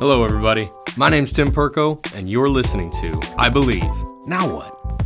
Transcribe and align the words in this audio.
Hello, 0.00 0.22
everybody. 0.22 0.70
My 0.96 1.08
name's 1.08 1.32
Tim 1.32 1.50
Perko, 1.50 1.98
and 2.14 2.30
you're 2.30 2.48
listening 2.48 2.88
to 3.00 3.20
I 3.36 3.48
Believe. 3.48 3.82
Now 4.26 4.54
what? 4.54 5.02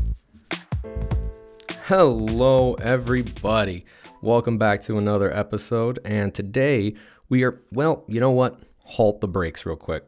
Hello, 1.86 2.74
everybody. 2.74 3.86
Welcome 4.20 4.58
back 4.58 4.82
to 4.82 4.98
another 4.98 5.34
episode. 5.34 5.98
And 6.04 6.34
today 6.34 6.94
we 7.30 7.42
are, 7.42 7.62
well, 7.72 8.04
you 8.06 8.20
know 8.20 8.32
what? 8.32 8.60
Halt 8.80 9.22
the 9.22 9.28
brakes 9.28 9.64
real 9.64 9.76
quick. 9.76 10.04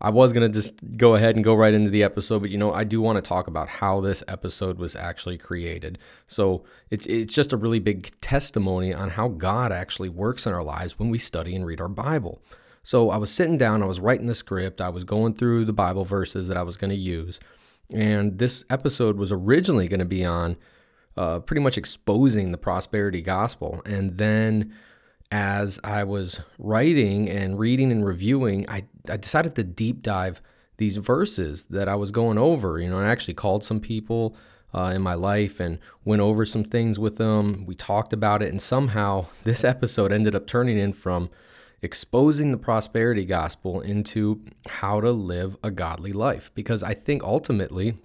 I 0.00 0.10
was 0.10 0.32
going 0.32 0.48
to 0.48 0.56
just 0.56 0.76
go 0.96 1.16
ahead 1.16 1.34
and 1.34 1.44
go 1.44 1.56
right 1.56 1.74
into 1.74 1.90
the 1.90 2.04
episode, 2.04 2.38
but 2.38 2.50
you 2.50 2.56
know, 2.56 2.72
I 2.72 2.84
do 2.84 3.00
want 3.00 3.16
to 3.16 3.22
talk 3.22 3.48
about 3.48 3.68
how 3.68 4.00
this 4.00 4.22
episode 4.28 4.78
was 4.78 4.94
actually 4.94 5.38
created. 5.38 5.98
So 6.28 6.62
it's, 6.88 7.04
it's 7.06 7.34
just 7.34 7.52
a 7.52 7.56
really 7.56 7.80
big 7.80 8.12
testimony 8.20 8.94
on 8.94 9.10
how 9.10 9.26
God 9.26 9.72
actually 9.72 10.08
works 10.08 10.46
in 10.46 10.52
our 10.52 10.62
lives 10.62 11.00
when 11.00 11.10
we 11.10 11.18
study 11.18 11.56
and 11.56 11.66
read 11.66 11.80
our 11.80 11.88
Bible. 11.88 12.40
So 12.82 13.10
I 13.10 13.16
was 13.16 13.30
sitting 13.30 13.58
down, 13.58 13.82
I 13.82 13.86
was 13.86 14.00
writing 14.00 14.26
the 14.26 14.34
script, 14.34 14.80
I 14.80 14.88
was 14.88 15.04
going 15.04 15.34
through 15.34 15.64
the 15.64 15.72
Bible 15.72 16.04
verses 16.04 16.48
that 16.48 16.56
I 16.56 16.62
was 16.62 16.76
going 16.76 16.90
to 16.90 16.96
use. 16.96 17.40
And 17.92 18.38
this 18.38 18.64
episode 18.70 19.16
was 19.16 19.32
originally 19.32 19.88
going 19.88 20.00
to 20.00 20.06
be 20.06 20.24
on 20.24 20.56
uh, 21.16 21.40
pretty 21.40 21.60
much 21.60 21.76
exposing 21.76 22.52
the 22.52 22.58
prosperity 22.58 23.20
gospel. 23.20 23.82
And 23.84 24.16
then 24.16 24.72
as 25.30 25.78
I 25.84 26.04
was 26.04 26.40
writing 26.58 27.28
and 27.28 27.58
reading 27.58 27.92
and 27.92 28.04
reviewing, 28.04 28.68
I, 28.68 28.84
I 29.08 29.16
decided 29.16 29.54
to 29.56 29.64
deep 29.64 30.02
dive 30.02 30.40
these 30.78 30.96
verses 30.96 31.66
that 31.66 31.88
I 31.88 31.94
was 31.94 32.10
going 32.10 32.38
over. 32.38 32.78
You 32.78 32.88
know, 32.88 32.98
I 32.98 33.06
actually 33.06 33.34
called 33.34 33.64
some 33.64 33.80
people 33.80 34.34
uh, 34.74 34.92
in 34.94 35.02
my 35.02 35.14
life 35.14 35.60
and 35.60 35.78
went 36.04 36.22
over 36.22 36.46
some 36.46 36.64
things 36.64 36.98
with 36.98 37.18
them. 37.18 37.66
We 37.66 37.74
talked 37.74 38.12
about 38.12 38.42
it, 38.42 38.48
and 38.48 38.62
somehow 38.62 39.26
this 39.44 39.64
episode 39.64 40.12
ended 40.12 40.34
up 40.34 40.46
turning 40.46 40.78
in 40.78 40.92
from 40.92 41.30
exposing 41.82 42.50
the 42.50 42.58
prosperity 42.58 43.24
gospel 43.24 43.80
into 43.80 44.44
how 44.68 45.00
to 45.00 45.10
live 45.10 45.56
a 45.62 45.70
godly 45.70 46.12
life. 46.12 46.50
Because 46.54 46.82
I 46.82 46.94
think 46.94 47.22
ultimately 47.22 47.96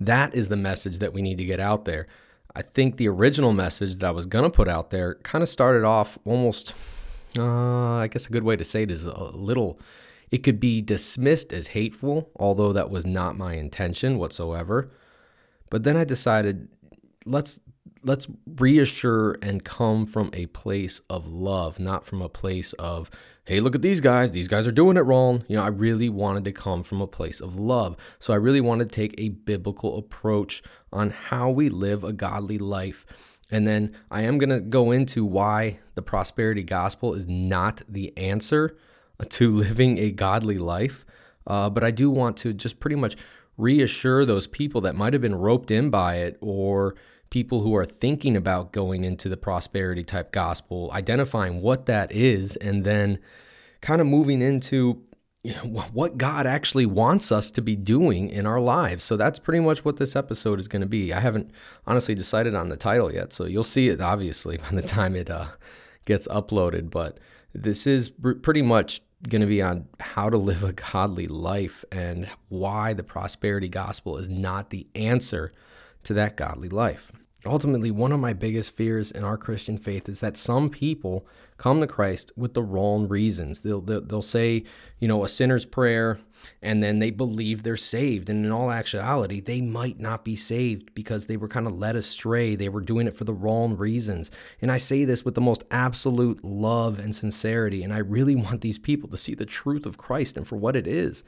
that 0.00 0.34
is 0.34 0.48
the 0.48 0.56
message 0.56 0.98
that 0.98 1.12
we 1.12 1.22
need 1.22 1.38
to 1.38 1.44
get 1.44 1.60
out 1.60 1.84
there. 1.84 2.06
I 2.54 2.62
think 2.62 2.96
the 2.96 3.08
original 3.08 3.52
message 3.52 3.96
that 3.96 4.06
I 4.06 4.10
was 4.10 4.26
going 4.26 4.44
to 4.44 4.50
put 4.50 4.68
out 4.68 4.90
there 4.90 5.16
kind 5.16 5.42
of 5.42 5.48
started 5.48 5.84
off 5.84 6.18
almost, 6.24 6.74
uh, 7.38 7.44
I 7.96 8.08
guess 8.08 8.26
a 8.26 8.30
good 8.30 8.44
way 8.44 8.56
to 8.56 8.64
say 8.64 8.82
it 8.82 8.90
is 8.90 9.04
a 9.04 9.24
little, 9.34 9.78
it 10.30 10.38
could 10.38 10.58
be 10.58 10.80
dismissed 10.80 11.52
as 11.52 11.68
hateful, 11.68 12.30
although 12.36 12.72
that 12.72 12.90
was 12.90 13.04
not 13.04 13.36
my 13.36 13.54
intention 13.54 14.18
whatsoever. 14.18 14.88
But 15.70 15.82
then 15.82 15.96
I 15.96 16.04
decided 16.04 16.68
let's 17.26 17.60
let's 18.02 18.26
reassure 18.58 19.36
and 19.42 19.64
come 19.64 20.06
from 20.06 20.30
a 20.32 20.46
place 20.46 21.00
of 21.10 21.28
love, 21.28 21.78
not 21.78 22.04
from 22.04 22.22
a 22.22 22.28
place 22.28 22.72
of 22.74 23.10
hey, 23.46 23.60
look 23.60 23.76
at 23.76 23.82
these 23.82 24.00
guys. 24.00 24.32
These 24.32 24.48
guys 24.48 24.66
are 24.66 24.72
doing 24.72 24.96
it 24.96 25.02
wrong. 25.02 25.44
You 25.48 25.56
know, 25.56 25.62
I 25.62 25.68
really 25.68 26.08
wanted 26.08 26.44
to 26.44 26.52
come 26.52 26.82
from 26.82 27.00
a 27.00 27.06
place 27.06 27.40
of 27.40 27.58
love. 27.58 27.96
So 28.18 28.32
I 28.32 28.36
really 28.36 28.60
wanted 28.60 28.90
to 28.90 28.94
take 28.94 29.14
a 29.18 29.28
biblical 29.28 29.96
approach 29.96 30.62
on 30.92 31.10
how 31.10 31.50
we 31.50 31.68
live 31.68 32.02
a 32.02 32.12
godly 32.12 32.58
life. 32.58 33.06
And 33.50 33.64
then 33.64 33.96
I 34.10 34.22
am 34.22 34.38
going 34.38 34.50
to 34.50 34.60
go 34.60 34.90
into 34.90 35.24
why 35.24 35.78
the 35.94 36.02
prosperity 36.02 36.64
gospel 36.64 37.14
is 37.14 37.28
not 37.28 37.82
the 37.88 38.16
answer 38.18 38.76
to 39.28 39.50
living 39.52 39.98
a 39.98 40.10
godly 40.10 40.58
life. 40.58 41.06
Uh, 41.46 41.70
but 41.70 41.84
I 41.84 41.92
do 41.92 42.10
want 42.10 42.36
to 42.38 42.52
just 42.52 42.80
pretty 42.80 42.96
much 42.96 43.16
reassure 43.56 44.24
those 44.24 44.48
people 44.48 44.80
that 44.82 44.96
might 44.96 45.12
have 45.12 45.22
been 45.22 45.36
roped 45.36 45.70
in 45.70 45.88
by 45.88 46.16
it 46.16 46.36
or 46.40 46.96
people 47.30 47.62
who 47.62 47.74
are 47.74 47.84
thinking 47.84 48.36
about 48.36 48.72
going 48.72 49.04
into 49.04 49.28
the 49.28 49.36
prosperity 49.36 50.04
type 50.04 50.32
gospel, 50.32 50.90
identifying 50.92 51.60
what 51.60 51.86
that 51.86 52.12
is, 52.12 52.56
and 52.56 52.84
then 52.84 53.18
kind 53.80 54.00
of 54.00 54.06
moving 54.06 54.42
into 54.42 55.02
what 55.62 56.18
God 56.18 56.46
actually 56.46 56.86
wants 56.86 57.30
us 57.30 57.50
to 57.52 57.62
be 57.62 57.76
doing 57.76 58.28
in 58.28 58.46
our 58.46 58.60
lives. 58.60 59.04
So 59.04 59.16
that's 59.16 59.38
pretty 59.38 59.60
much 59.60 59.84
what 59.84 59.96
this 59.96 60.16
episode 60.16 60.58
is 60.58 60.68
going 60.68 60.82
to 60.82 60.88
be. 60.88 61.12
I 61.12 61.20
haven't 61.20 61.50
honestly 61.86 62.14
decided 62.14 62.54
on 62.54 62.68
the 62.68 62.76
title 62.76 63.12
yet, 63.12 63.32
so 63.32 63.44
you'll 63.44 63.64
see 63.64 63.88
it 63.88 64.00
obviously 64.00 64.56
by 64.70 64.70
the 64.70 64.82
time 64.82 65.14
it 65.14 65.30
uh, 65.30 65.46
gets 66.04 66.26
uploaded. 66.28 66.90
But 66.90 67.20
this 67.54 67.86
is 67.86 68.10
pretty 68.10 68.62
much 68.62 69.02
going 69.28 69.40
to 69.40 69.46
be 69.46 69.62
on 69.62 69.86
how 69.98 70.28
to 70.28 70.36
live 70.36 70.62
a 70.62 70.72
godly 70.72 71.26
life 71.26 71.84
and 71.90 72.28
why 72.48 72.92
the 72.92 73.02
prosperity 73.02 73.68
gospel 73.68 74.18
is 74.18 74.28
not 74.28 74.70
the 74.70 74.86
answer 74.94 75.52
to 76.06 76.14
that 76.14 76.36
godly 76.36 76.68
life. 76.68 77.12
Ultimately, 77.44 77.90
one 77.90 78.12
of 78.12 78.18
my 78.18 78.32
biggest 78.32 78.72
fears 78.76 79.10
in 79.10 79.22
our 79.22 79.36
Christian 79.36 79.78
faith 79.78 80.08
is 80.08 80.20
that 80.20 80.36
some 80.36 80.68
people 80.68 81.26
come 81.58 81.80
to 81.80 81.86
Christ 81.86 82.32
with 82.36 82.54
the 82.54 82.62
wrong 82.62 83.08
reasons. 83.08 83.60
They'll, 83.60 83.80
they'll, 83.80 84.00
they'll 84.00 84.22
say, 84.22 84.64
you 84.98 85.06
know, 85.06 85.24
a 85.24 85.28
sinner's 85.28 85.64
prayer, 85.64 86.18
and 86.60 86.82
then 86.82 86.98
they 86.98 87.10
believe 87.10 87.62
they're 87.62 87.76
saved. 87.76 88.28
And 88.28 88.44
in 88.44 88.50
all 88.50 88.70
actuality, 88.70 89.40
they 89.40 89.60
might 89.60 90.00
not 90.00 90.24
be 90.24 90.34
saved 90.34 90.94
because 90.94 91.26
they 91.26 91.36
were 91.36 91.48
kind 91.48 91.66
of 91.66 91.78
led 91.78 91.94
astray. 91.94 92.56
They 92.56 92.68
were 92.68 92.80
doing 92.80 93.06
it 93.06 93.14
for 93.14 93.24
the 93.24 93.34
wrong 93.34 93.76
reasons. 93.76 94.30
And 94.60 94.72
I 94.72 94.78
say 94.78 95.04
this 95.04 95.24
with 95.24 95.34
the 95.34 95.40
most 95.40 95.64
absolute 95.70 96.44
love 96.44 96.98
and 96.98 97.14
sincerity. 97.14 97.82
And 97.82 97.92
I 97.92 97.98
really 97.98 98.36
want 98.36 98.60
these 98.60 98.78
people 98.78 99.08
to 99.10 99.16
see 99.16 99.34
the 99.34 99.46
truth 99.46 99.86
of 99.86 99.98
Christ 99.98 100.36
and 100.36 100.46
for 100.46 100.56
what 100.56 100.76
it 100.76 100.86
is 100.86 101.22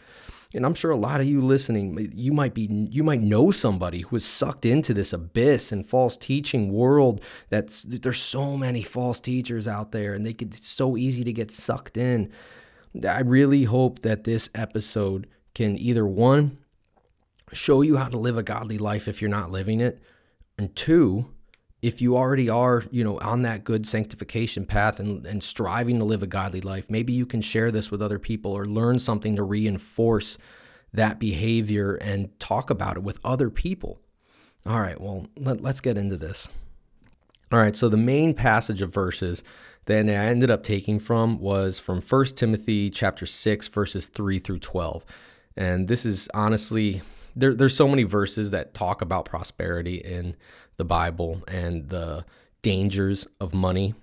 and 0.54 0.64
I'm 0.64 0.74
sure 0.74 0.90
a 0.90 0.96
lot 0.96 1.20
of 1.20 1.28
you 1.28 1.42
listening, 1.42 2.10
you 2.14 2.32
might 2.32 2.54
be 2.54 2.68
you 2.90 3.04
might 3.04 3.20
know 3.20 3.50
somebody 3.50 4.00
who 4.00 4.16
is 4.16 4.24
sucked 4.24 4.64
into 4.64 4.94
this 4.94 5.12
abyss 5.12 5.72
and 5.72 5.86
false 5.86 6.16
teaching 6.16 6.72
world. 6.72 7.20
That's 7.50 7.82
there's 7.82 8.20
so 8.20 8.56
many 8.56 8.82
false 8.82 9.20
teachers 9.20 9.68
out 9.68 9.92
there, 9.92 10.14
and 10.14 10.24
they 10.24 10.32
could 10.32 10.54
it's 10.54 10.68
so 10.68 10.96
easy 10.96 11.22
to 11.24 11.32
get 11.32 11.50
sucked 11.50 11.98
in. 11.98 12.32
I 13.06 13.20
really 13.20 13.64
hope 13.64 14.00
that 14.00 14.24
this 14.24 14.48
episode 14.54 15.26
can 15.54 15.78
either 15.78 16.06
one 16.06 16.58
show 17.52 17.82
you 17.82 17.98
how 17.98 18.08
to 18.08 18.18
live 18.18 18.38
a 18.38 18.42
godly 18.42 18.78
life 18.78 19.06
if 19.06 19.20
you're 19.20 19.30
not 19.30 19.50
living 19.50 19.80
it, 19.80 20.00
and 20.56 20.74
two 20.74 21.26
if 21.80 22.02
you 22.02 22.16
already 22.16 22.48
are, 22.48 22.82
you 22.90 23.04
know, 23.04 23.18
on 23.20 23.42
that 23.42 23.64
good 23.64 23.86
sanctification 23.86 24.64
path 24.64 24.98
and, 24.98 25.24
and 25.26 25.42
striving 25.42 25.98
to 25.98 26.04
live 26.04 26.22
a 26.22 26.26
godly 26.26 26.60
life, 26.60 26.90
maybe 26.90 27.12
you 27.12 27.24
can 27.24 27.40
share 27.40 27.70
this 27.70 27.90
with 27.90 28.02
other 28.02 28.18
people 28.18 28.52
or 28.52 28.64
learn 28.64 28.98
something 28.98 29.36
to 29.36 29.42
reinforce 29.42 30.38
that 30.92 31.18
behavior 31.18 31.94
and 31.94 32.38
talk 32.40 32.70
about 32.70 32.96
it 32.96 33.02
with 33.02 33.20
other 33.24 33.50
people. 33.50 34.00
All 34.66 34.80
right, 34.80 35.00
well, 35.00 35.26
let, 35.36 35.64
us 35.64 35.80
get 35.80 35.96
into 35.96 36.16
this. 36.16 36.48
All 37.52 37.58
right, 37.58 37.76
so 37.76 37.88
the 37.88 37.96
main 37.96 38.34
passage 38.34 38.82
of 38.82 38.92
verses 38.92 39.44
that 39.84 40.04
I 40.06 40.10
ended 40.10 40.50
up 40.50 40.64
taking 40.64 40.98
from 40.98 41.38
was 41.38 41.78
from 41.78 42.00
1 42.00 42.24
Timothy 42.36 42.90
chapter 42.90 43.24
6 43.24 43.68
verses 43.68 44.06
3 44.06 44.38
through 44.38 44.58
12. 44.58 45.04
And 45.56 45.88
this 45.88 46.04
is 46.04 46.28
honestly 46.34 47.02
there, 47.38 47.54
there's 47.54 47.76
so 47.76 47.88
many 47.88 48.02
verses 48.02 48.50
that 48.50 48.74
talk 48.74 49.00
about 49.00 49.24
prosperity 49.24 49.96
in 49.96 50.36
the 50.78 50.84
Bible 50.84 51.42
and 51.46 51.90
the 51.90 52.24
dangers 52.62 53.26
of 53.40 53.52
money, 53.52 53.94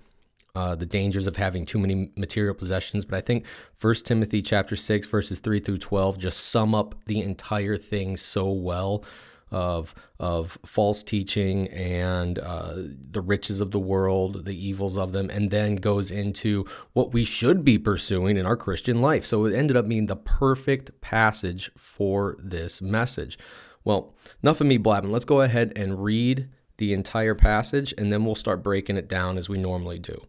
uh, 0.54 0.74
the 0.76 0.86
dangers 0.86 1.26
of 1.26 1.36
having 1.36 1.66
too 1.66 1.78
many 1.78 2.12
material 2.16 2.54
possessions. 2.54 3.04
But 3.04 3.16
I 3.16 3.20
think 3.20 3.44
1 3.80 3.94
Timothy 3.96 4.40
chapter 4.40 4.76
6, 4.76 5.06
verses 5.08 5.40
3 5.40 5.58
through 5.58 5.78
12 5.78 6.18
just 6.18 6.38
sum 6.38 6.74
up 6.74 6.94
the 7.06 7.20
entire 7.20 7.76
thing 7.76 8.16
so 8.16 8.50
well 8.50 9.04
of 9.50 9.94
of 10.18 10.58
false 10.66 11.02
teaching 11.02 11.68
and 11.68 12.38
uh, 12.38 12.74
the 12.74 13.20
riches 13.20 13.60
of 13.60 13.70
the 13.70 13.78
world, 13.78 14.44
the 14.44 14.66
evils 14.66 14.96
of 14.96 15.12
them, 15.12 15.30
and 15.30 15.50
then 15.50 15.76
goes 15.76 16.10
into 16.10 16.64
what 16.94 17.12
we 17.12 17.22
should 17.22 17.64
be 17.64 17.78
pursuing 17.78 18.36
in 18.36 18.46
our 18.46 18.56
Christian 18.56 19.00
life. 19.00 19.24
So 19.24 19.44
it 19.44 19.54
ended 19.54 19.76
up 19.76 19.86
being 19.86 20.06
the 20.06 20.16
perfect 20.16 21.00
passage 21.00 21.70
for 21.76 22.36
this 22.42 22.82
message. 22.82 23.38
Well, 23.84 24.14
enough 24.42 24.60
of 24.60 24.66
me 24.66 24.78
blabbing. 24.78 25.12
Let's 25.12 25.24
go 25.24 25.42
ahead 25.42 25.72
and 25.76 26.02
read 26.02 26.48
the 26.78 26.92
entire 26.92 27.34
passage, 27.34 27.94
and 27.96 28.12
then 28.12 28.24
we'll 28.24 28.34
start 28.34 28.62
breaking 28.62 28.96
it 28.96 29.08
down 29.08 29.38
as 29.38 29.48
we 29.48 29.58
normally 29.58 29.98
do. 29.98 30.22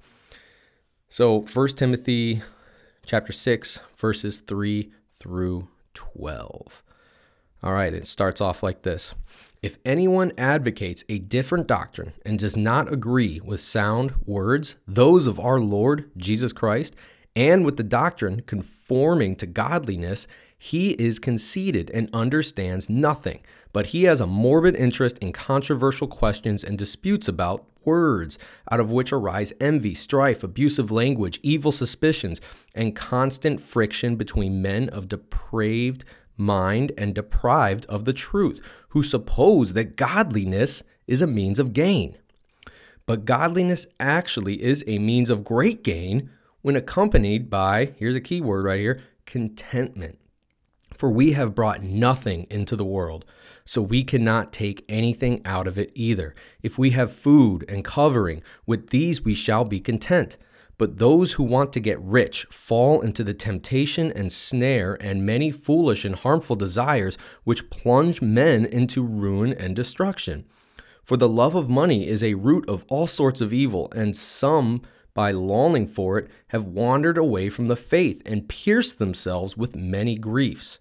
So, 1.10 1.42
1 1.42 1.68
Timothy 1.70 2.42
chapter 3.06 3.32
6, 3.32 3.80
verses 3.96 4.40
3 4.42 4.92
through 5.16 5.68
12. 5.94 6.84
All 7.64 7.74
right, 7.74 7.94
it 7.94 8.06
starts 8.06 8.40
off 8.40 8.62
like 8.62 8.84
this. 8.84 9.16
If 9.64 9.78
anyone 9.84 10.32
advocates 10.38 11.04
a 11.10 11.18
different 11.20 11.68
doctrine 11.68 12.14
and 12.26 12.38
does 12.38 12.56
not 12.56 12.92
agree 12.92 13.42
with 13.44 13.60
sound 13.60 14.14
words, 14.26 14.76
those 14.88 15.26
of 15.26 15.40
our 15.40 15.60
Lord 15.60 16.12
Jesus 16.16 16.54
Christ, 16.54 16.96
and 17.36 17.66
with 17.66 17.78
the 17.78 17.84
doctrine 17.84 18.42
conforming 18.42 19.36
to 19.38 19.46
godliness, 19.46 20.28
he 20.58 20.92
is 20.92 21.20
conceited 21.20 21.92
and 21.94 22.10
understands 22.14 22.90
nothing, 22.90 23.42
but 23.74 23.88
he 23.88 24.04
has 24.04 24.20
a 24.20 24.28
morbid 24.28 24.76
interest 24.76 25.18
in 25.20 25.32
controversial 25.32 26.08
questions 26.08 26.64
and 26.64 26.78
disputes 26.78 27.28
about 27.28 27.66
words, 27.86 28.40
out 28.72 28.80
of 28.80 28.92
which 28.92 29.14
arise 29.14 29.54
envy, 29.62 29.94
strife, 29.94 30.44
abusive 30.44 30.92
language, 30.92 31.40
evil 31.44 31.72
suspicions, 31.72 32.42
and 32.74 32.96
constant 32.96 33.62
friction 33.62 34.16
between 34.16 34.62
men 34.62 34.90
of 34.90 35.08
depraved 35.08 36.04
mind 36.36 36.92
and 36.98 37.16
deprived 37.16 37.86
of 37.86 38.06
the 38.06 38.14
truth, 38.14 38.60
who 38.90 39.04
suppose 39.04 39.74
that 39.74 39.96
godliness 39.96 40.84
is 41.08 41.22
a 41.22 41.28
means 41.28 41.60
of 41.60 41.74
gain. 41.74 42.18
But 43.06 43.26
godliness 43.26 43.88
actually 44.00 44.62
is 44.62 44.84
a 44.86 45.00
means 45.00 45.30
of 45.30 45.44
great 45.44 45.84
gain 45.84 46.30
when 46.62 46.76
accompanied 46.76 47.50
by, 47.50 47.94
here's 47.98 48.16
a 48.16 48.22
key 48.22 48.42
word 48.42 48.66
right 48.66 48.80
here, 48.80 49.02
contentment. 49.26 50.20
For 50.98 51.12
we 51.12 51.34
have 51.34 51.54
brought 51.54 51.84
nothing 51.84 52.48
into 52.50 52.76
the 52.76 52.84
world, 52.84 53.24
so 53.66 53.84
we 53.84 54.04
cannot 54.04 54.52
take 54.52 54.84
anything 54.90 55.42
out 55.46 55.68
of 55.68 55.78
it 55.78 55.92
either. 55.94 56.34
If 56.64 56.80
we 56.80 56.90
have 56.92 57.12
food 57.12 57.64
and 57.70 57.86
covering, 57.86 58.42
with 58.66 58.90
these 58.90 59.24
we 59.24 59.36
shall 59.36 59.64
be 59.64 59.80
content. 59.80 60.38
But 60.80 60.98
those 60.98 61.34
who 61.34 61.44
want 61.44 61.72
to 61.74 61.80
get 61.80 62.02
rich 62.02 62.46
fall 62.50 63.02
into 63.02 63.24
the 63.24 63.34
temptation 63.34 64.12
and 64.12 64.32
snare 64.32 64.98
and 65.00 65.26
many 65.26 65.52
foolish 65.52 66.04
and 66.04 66.16
harmful 66.16 66.56
desires 66.56 67.18
which 67.44 67.70
plunge 67.70 68.22
men 68.22 68.66
into 68.66 69.04
ruin 69.04 69.54
and 69.54 69.76
destruction. 69.76 70.46
For 71.04 71.16
the 71.16 71.30
love 71.30 71.56
of 71.56 71.70
money 71.70 72.08
is 72.08 72.24
a 72.24 72.34
root 72.34 72.68
of 72.68 72.86
all 72.90 73.08
sorts 73.08 73.40
of 73.40 73.54
evil, 73.54 73.88
and 73.96 74.16
some, 74.16 74.82
by 75.18 75.32
longing 75.32 75.88
for 75.88 76.18
it, 76.20 76.30
have 76.50 76.68
wandered 76.68 77.18
away 77.18 77.50
from 77.50 77.68
the 77.68 77.76
faith 77.76 78.22
and 78.24 78.48
pierced 78.48 79.00
themselves 79.00 79.58
with 79.58 79.76
many 79.76 80.16
griefs. 80.16 80.80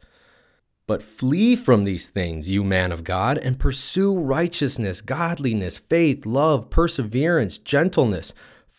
But 0.87 1.03
flee 1.03 1.57
from 1.57 1.85
these 1.85 2.07
things, 2.07 2.49
you 2.51 2.63
man 2.63 2.93
of 2.93 3.03
God, 3.03 3.39
and 3.39 3.59
pursue 3.59 4.17
righteousness, 4.17 5.01
godliness, 5.01 5.79
faith, 5.79 6.27
love, 6.27 6.71
perseverance, 6.71 7.59
gentleness 7.59 8.35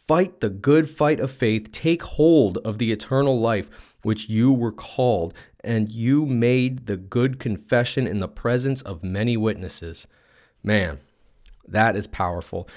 Fight 0.07 0.39
the 0.39 0.50
good 0.50 0.89
fight 0.89 1.19
of 1.19 1.31
faith. 1.31 1.69
Take 1.74 2.01
hold 2.01 2.59
of 2.59 2.77
the 2.77 2.94
eternal 2.94 3.42
life 3.42 3.94
which 4.04 4.30
you 4.30 4.54
were 4.54 4.71
called, 4.71 5.33
and 5.65 5.92
you 5.92 6.25
made 6.25 6.86
the 6.86 6.95
good 6.95 7.39
confession 7.39 8.07
in 8.07 8.21
the 8.21 8.30
presence 8.30 8.81
of 8.81 9.04
many 9.04 9.36
witnesses. 9.36 10.07
Man, 10.63 11.00
that 11.68 11.98
is 11.98 12.07
powerful. 12.07 12.69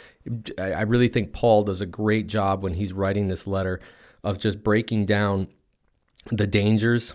I 0.58 0.82
really 0.82 1.08
think 1.08 1.32
Paul 1.32 1.64
does 1.64 1.80
a 1.80 1.86
great 1.86 2.26
job 2.26 2.62
when 2.62 2.74
he's 2.74 2.92
writing 2.92 3.28
this 3.28 3.46
letter 3.46 3.80
of 4.22 4.38
just 4.38 4.62
breaking 4.62 5.06
down 5.06 5.48
the 6.30 6.46
dangers 6.46 7.14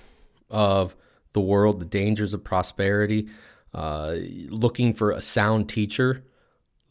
of 0.49 0.95
the 1.33 1.41
world, 1.41 1.79
the 1.79 1.85
dangers 1.85 2.33
of 2.33 2.43
prosperity, 2.43 3.29
uh, 3.73 4.15
looking 4.49 4.93
for 4.93 5.11
a 5.11 5.21
sound 5.21 5.69
teacher 5.69 6.23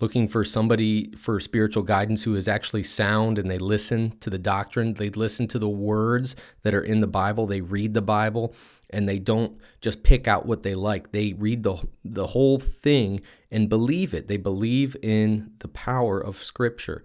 looking 0.00 0.26
for 0.26 0.44
somebody 0.44 1.12
for 1.16 1.38
spiritual 1.38 1.82
guidance 1.82 2.24
who 2.24 2.34
is 2.34 2.48
actually 2.48 2.82
sound 2.82 3.38
and 3.38 3.50
they 3.50 3.58
listen 3.58 4.16
to 4.18 4.28
the 4.28 4.38
doctrine, 4.38 4.94
they 4.94 5.10
listen 5.10 5.46
to 5.48 5.58
the 5.58 5.68
words 5.68 6.34
that 6.62 6.74
are 6.74 6.82
in 6.82 7.00
the 7.00 7.06
Bible, 7.06 7.46
they 7.46 7.60
read 7.60 7.94
the 7.94 8.02
Bible 8.02 8.54
and 8.90 9.08
they 9.08 9.18
don't 9.18 9.56
just 9.80 10.02
pick 10.02 10.26
out 10.26 10.46
what 10.46 10.62
they 10.62 10.74
like. 10.74 11.12
They 11.12 11.32
read 11.32 11.62
the 11.62 11.76
the 12.04 12.28
whole 12.28 12.58
thing 12.58 13.20
and 13.50 13.68
believe 13.68 14.14
it. 14.14 14.28
They 14.28 14.36
believe 14.36 14.96
in 15.02 15.52
the 15.60 15.68
power 15.68 16.18
of 16.18 16.36
scripture. 16.38 17.02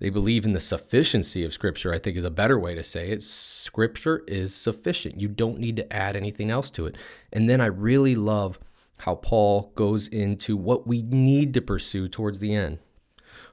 They 0.00 0.10
believe 0.10 0.44
in 0.44 0.52
the 0.52 0.60
sufficiency 0.60 1.44
of 1.44 1.52
scripture, 1.52 1.92
I 1.92 1.98
think 1.98 2.16
is 2.16 2.24
a 2.24 2.30
better 2.30 2.58
way 2.58 2.74
to 2.74 2.82
say 2.82 3.10
it. 3.10 3.22
Scripture 3.22 4.22
is 4.26 4.54
sufficient. 4.54 5.20
You 5.20 5.28
don't 5.28 5.58
need 5.58 5.76
to 5.76 5.92
add 5.92 6.16
anything 6.16 6.50
else 6.50 6.70
to 6.72 6.86
it. 6.86 6.96
And 7.32 7.48
then 7.48 7.60
I 7.60 7.66
really 7.66 8.14
love 8.14 8.58
how 8.98 9.16
Paul 9.16 9.72
goes 9.74 10.06
into 10.08 10.56
what 10.56 10.86
we 10.86 11.02
need 11.02 11.54
to 11.54 11.60
pursue 11.60 12.08
towards 12.08 12.38
the 12.38 12.54
end. 12.54 12.78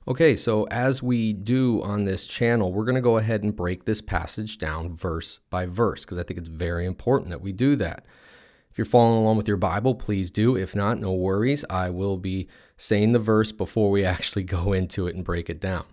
Okay, 0.07 0.35
so 0.35 0.63
as 0.71 1.03
we 1.03 1.31
do 1.31 1.81
on 1.83 2.05
this 2.05 2.25
channel, 2.25 2.73
we're 2.73 2.85
going 2.85 2.95
to 2.95 3.01
go 3.01 3.17
ahead 3.17 3.43
and 3.43 3.55
break 3.55 3.85
this 3.85 4.01
passage 4.01 4.57
down 4.57 4.95
verse 4.95 5.39
by 5.49 5.67
verse 5.67 6.05
because 6.05 6.17
I 6.17 6.23
think 6.23 6.39
it's 6.39 6.49
very 6.49 6.85
important 6.85 7.29
that 7.29 7.41
we 7.41 7.51
do 7.51 7.75
that. 7.75 8.05
If 8.71 8.77
you're 8.77 8.85
following 8.85 9.19
along 9.19 9.37
with 9.37 9.47
your 9.47 9.57
Bible, 9.57 9.93
please 9.93 10.31
do. 10.31 10.55
If 10.55 10.75
not, 10.75 10.97
no 10.97 11.11
worries. 11.11 11.65
I 11.69 11.89
will 11.89 12.17
be 12.17 12.47
saying 12.77 13.11
the 13.11 13.19
verse 13.19 13.51
before 13.51 13.91
we 13.91 14.05
actually 14.05 14.43
go 14.43 14.73
into 14.73 15.07
it 15.07 15.15
and 15.15 15.23
break 15.23 15.49
it 15.49 15.59
down. 15.59 15.85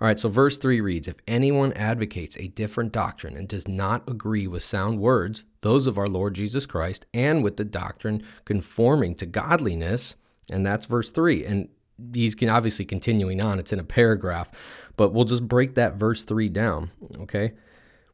All 0.00 0.06
right, 0.06 0.18
so 0.18 0.28
verse 0.28 0.58
3 0.58 0.80
reads 0.80 1.08
If 1.08 1.16
anyone 1.26 1.72
advocates 1.74 2.36
a 2.36 2.48
different 2.48 2.92
doctrine 2.92 3.36
and 3.36 3.48
does 3.48 3.68
not 3.68 4.08
agree 4.08 4.46
with 4.46 4.62
sound 4.62 4.98
words, 4.98 5.44
those 5.60 5.86
of 5.86 5.98
our 5.98 6.06
Lord 6.06 6.34
Jesus 6.34 6.66
Christ, 6.66 7.06
and 7.12 7.42
with 7.42 7.56
the 7.56 7.64
doctrine 7.64 8.22
conforming 8.44 9.14
to 9.16 9.26
godliness, 9.26 10.16
and 10.50 10.64
that's 10.64 10.86
verse 10.86 11.10
3. 11.10 11.44
And 11.44 11.68
he's 12.14 12.36
obviously 12.48 12.84
continuing 12.84 13.40
on, 13.40 13.58
it's 13.58 13.72
in 13.72 13.78
a 13.78 13.84
paragraph, 13.84 14.50
but 14.96 15.12
we'll 15.12 15.24
just 15.24 15.46
break 15.46 15.74
that 15.74 15.94
verse 15.94 16.24
3 16.24 16.48
down, 16.48 16.90
okay? 17.20 17.52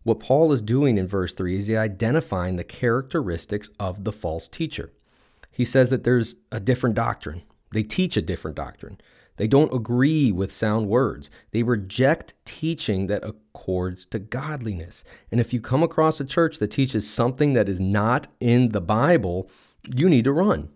What 0.03 0.21
Paul 0.21 0.53
is 0.53 0.63
doing 0.63 0.99
in 0.99 1.09
verse 1.09 1.35
3 1.35 1.59
is 1.59 1.71
identifying 1.71 2.57
the 2.57 2.65
characteristics 2.65 3.71
of 3.81 4.05
the 4.05 4.13
false 4.13 4.49
teacher. 4.49 4.93
He 5.51 5.65
says 5.65 5.91
that 5.91 6.05
there's 6.05 6.37
a 6.53 6.61
different 6.61 6.95
doctrine, 6.95 7.43
they 7.73 7.83
teach 7.83 8.17
a 8.17 8.23
different 8.23 8.57
doctrine. 8.57 9.01
They 9.37 9.47
don't 9.47 9.73
agree 9.73 10.33
with 10.33 10.53
sound 10.53 10.89
words. 10.89 11.31
They 11.51 11.63
reject 11.63 12.35
teaching 12.45 13.07
that 13.09 13.25
accords 13.25 14.07
to 14.07 14.19
godliness. 14.19 15.05
And 15.31 15.41
if 15.41 15.53
you 15.53 15.61
come 15.61 15.83
across 15.83 16.21
a 16.21 16.25
church 16.25 16.59
that 16.59 16.71
teaches 16.71 17.09
something 17.09 17.53
that 17.53 17.69
is 17.69 17.81
not 17.81 18.29
in 18.41 18.71
the 18.71 18.81
Bible, 18.81 19.51
you 19.95 20.09
need 20.09 20.25
to 20.25 20.33
run. 20.33 20.71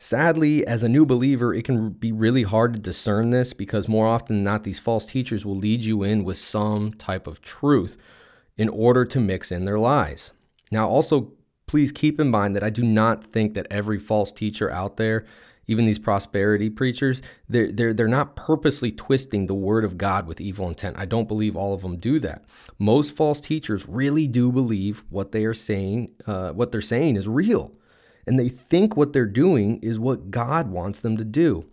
Sadly, 0.00 0.64
as 0.64 0.84
a 0.84 0.88
new 0.88 1.04
believer, 1.04 1.52
it 1.52 1.64
can 1.64 1.90
be 1.90 2.12
really 2.12 2.44
hard 2.44 2.72
to 2.72 2.78
discern 2.78 3.30
this 3.30 3.52
because 3.52 3.88
more 3.88 4.06
often 4.06 4.36
than 4.36 4.44
not, 4.44 4.62
these 4.62 4.78
false 4.78 5.06
teachers 5.06 5.44
will 5.44 5.56
lead 5.56 5.84
you 5.84 6.04
in 6.04 6.22
with 6.22 6.36
some 6.36 6.92
type 6.92 7.26
of 7.26 7.42
truth 7.42 7.96
in 8.56 8.68
order 8.68 9.04
to 9.04 9.18
mix 9.18 9.50
in 9.50 9.64
their 9.64 9.78
lies. 9.78 10.32
Now, 10.70 10.88
also, 10.88 11.32
please 11.66 11.90
keep 11.90 12.20
in 12.20 12.30
mind 12.30 12.54
that 12.54 12.62
I 12.62 12.70
do 12.70 12.82
not 12.82 13.24
think 13.24 13.54
that 13.54 13.66
every 13.70 13.98
false 13.98 14.30
teacher 14.30 14.70
out 14.70 14.98
there 14.98 15.24
even 15.68 15.84
these 15.84 15.98
prosperity 15.98 16.70
preachers, 16.70 17.22
they're, 17.48 17.70
they're, 17.70 17.94
they're 17.94 18.08
not 18.08 18.34
purposely 18.34 18.90
twisting 18.90 19.46
the 19.46 19.54
word 19.54 19.84
of 19.84 19.98
God 19.98 20.26
with 20.26 20.40
evil 20.40 20.66
intent. 20.66 20.98
I 20.98 21.04
don't 21.04 21.28
believe 21.28 21.54
all 21.54 21.74
of 21.74 21.82
them 21.82 21.98
do 21.98 22.18
that. 22.20 22.44
Most 22.78 23.14
false 23.14 23.38
teachers 23.38 23.86
really 23.86 24.26
do 24.26 24.50
believe 24.50 25.04
what 25.10 25.32
they 25.32 25.44
are 25.44 25.54
saying, 25.54 26.14
uh, 26.26 26.50
what 26.52 26.72
they're 26.72 26.80
saying 26.80 27.16
is 27.16 27.28
real. 27.28 27.74
And 28.26 28.38
they 28.38 28.48
think 28.48 28.96
what 28.96 29.12
they're 29.12 29.26
doing 29.26 29.78
is 29.80 29.98
what 29.98 30.30
God 30.30 30.70
wants 30.70 30.98
them 30.98 31.16
to 31.18 31.24
do. 31.24 31.66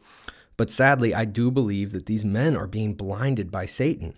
But 0.57 0.71
sadly, 0.71 1.13
I 1.13 1.25
do 1.25 1.49
believe 1.49 1.91
that 1.93 2.05
these 2.05 2.23
men 2.23 2.55
are 2.55 2.67
being 2.67 2.93
blinded 2.93 3.49
by 3.49 3.65
Satan. 3.65 4.13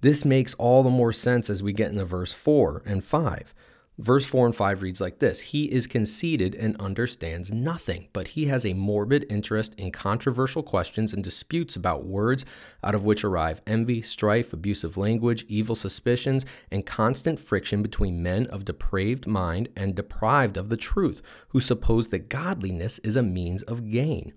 This 0.00 0.24
makes 0.24 0.54
all 0.54 0.82
the 0.82 0.90
more 0.90 1.12
sense 1.12 1.48
as 1.48 1.62
we 1.62 1.72
get 1.72 1.90
into 1.90 2.04
verse 2.04 2.32
4 2.32 2.82
and 2.84 3.02
5. 3.02 3.54
Verse 3.98 4.26
4 4.26 4.46
and 4.46 4.54
5 4.54 4.82
reads 4.82 5.00
like 5.00 5.20
this 5.20 5.40
He 5.40 5.64
is 5.72 5.86
conceited 5.86 6.54
and 6.54 6.78
understands 6.78 7.50
nothing, 7.50 8.08
but 8.12 8.28
he 8.28 8.44
has 8.46 8.66
a 8.66 8.74
morbid 8.74 9.24
interest 9.30 9.74
in 9.76 9.90
controversial 9.90 10.62
questions 10.62 11.14
and 11.14 11.24
disputes 11.24 11.76
about 11.76 12.04
words, 12.04 12.44
out 12.84 12.94
of 12.94 13.06
which 13.06 13.24
arrive 13.24 13.62
envy, 13.66 14.02
strife, 14.02 14.52
abusive 14.52 14.98
language, 14.98 15.46
evil 15.48 15.74
suspicions, 15.74 16.44
and 16.70 16.84
constant 16.84 17.40
friction 17.40 17.82
between 17.82 18.22
men 18.22 18.46
of 18.48 18.66
depraved 18.66 19.26
mind 19.26 19.68
and 19.74 19.94
deprived 19.94 20.58
of 20.58 20.68
the 20.68 20.76
truth, 20.76 21.22
who 21.48 21.60
suppose 21.60 22.08
that 22.08 22.28
godliness 22.28 22.98
is 22.98 23.16
a 23.16 23.22
means 23.22 23.62
of 23.62 23.90
gain. 23.90 24.34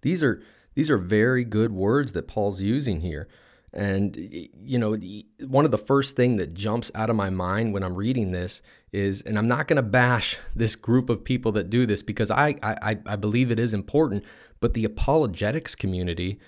These 0.00 0.22
are, 0.22 0.42
these 0.74 0.90
are 0.90 0.96
very 0.98 1.44
good 1.44 1.70
words 1.70 2.12
that 2.12 2.28
Paul's 2.28 2.62
using 2.62 3.00
here. 3.00 3.28
And 3.74 4.16
you 4.16 4.78
know, 4.78 4.98
one 5.46 5.64
of 5.64 5.70
the 5.70 5.78
first 5.78 6.14
thing 6.14 6.36
that 6.36 6.52
jumps 6.52 6.90
out 6.94 7.08
of 7.08 7.16
my 7.16 7.30
mind 7.30 7.72
when 7.72 7.82
I'm 7.82 7.94
reading 7.94 8.30
this 8.30 8.60
is, 8.92 9.22
and 9.22 9.38
I'm 9.38 9.48
not 9.48 9.68
going 9.68 9.76
to 9.76 9.82
bash 9.82 10.38
this 10.54 10.76
group 10.76 11.08
of 11.08 11.24
people 11.24 11.52
that 11.52 11.70
do 11.70 11.86
this 11.86 12.02
because 12.02 12.30
I, 12.30 12.56
I 12.62 12.98
I 13.06 13.16
believe 13.16 13.50
it 13.50 13.58
is 13.58 13.72
important, 13.72 14.24
but 14.60 14.74
the 14.74 14.84
apologetics 14.84 15.74
community 15.74 16.38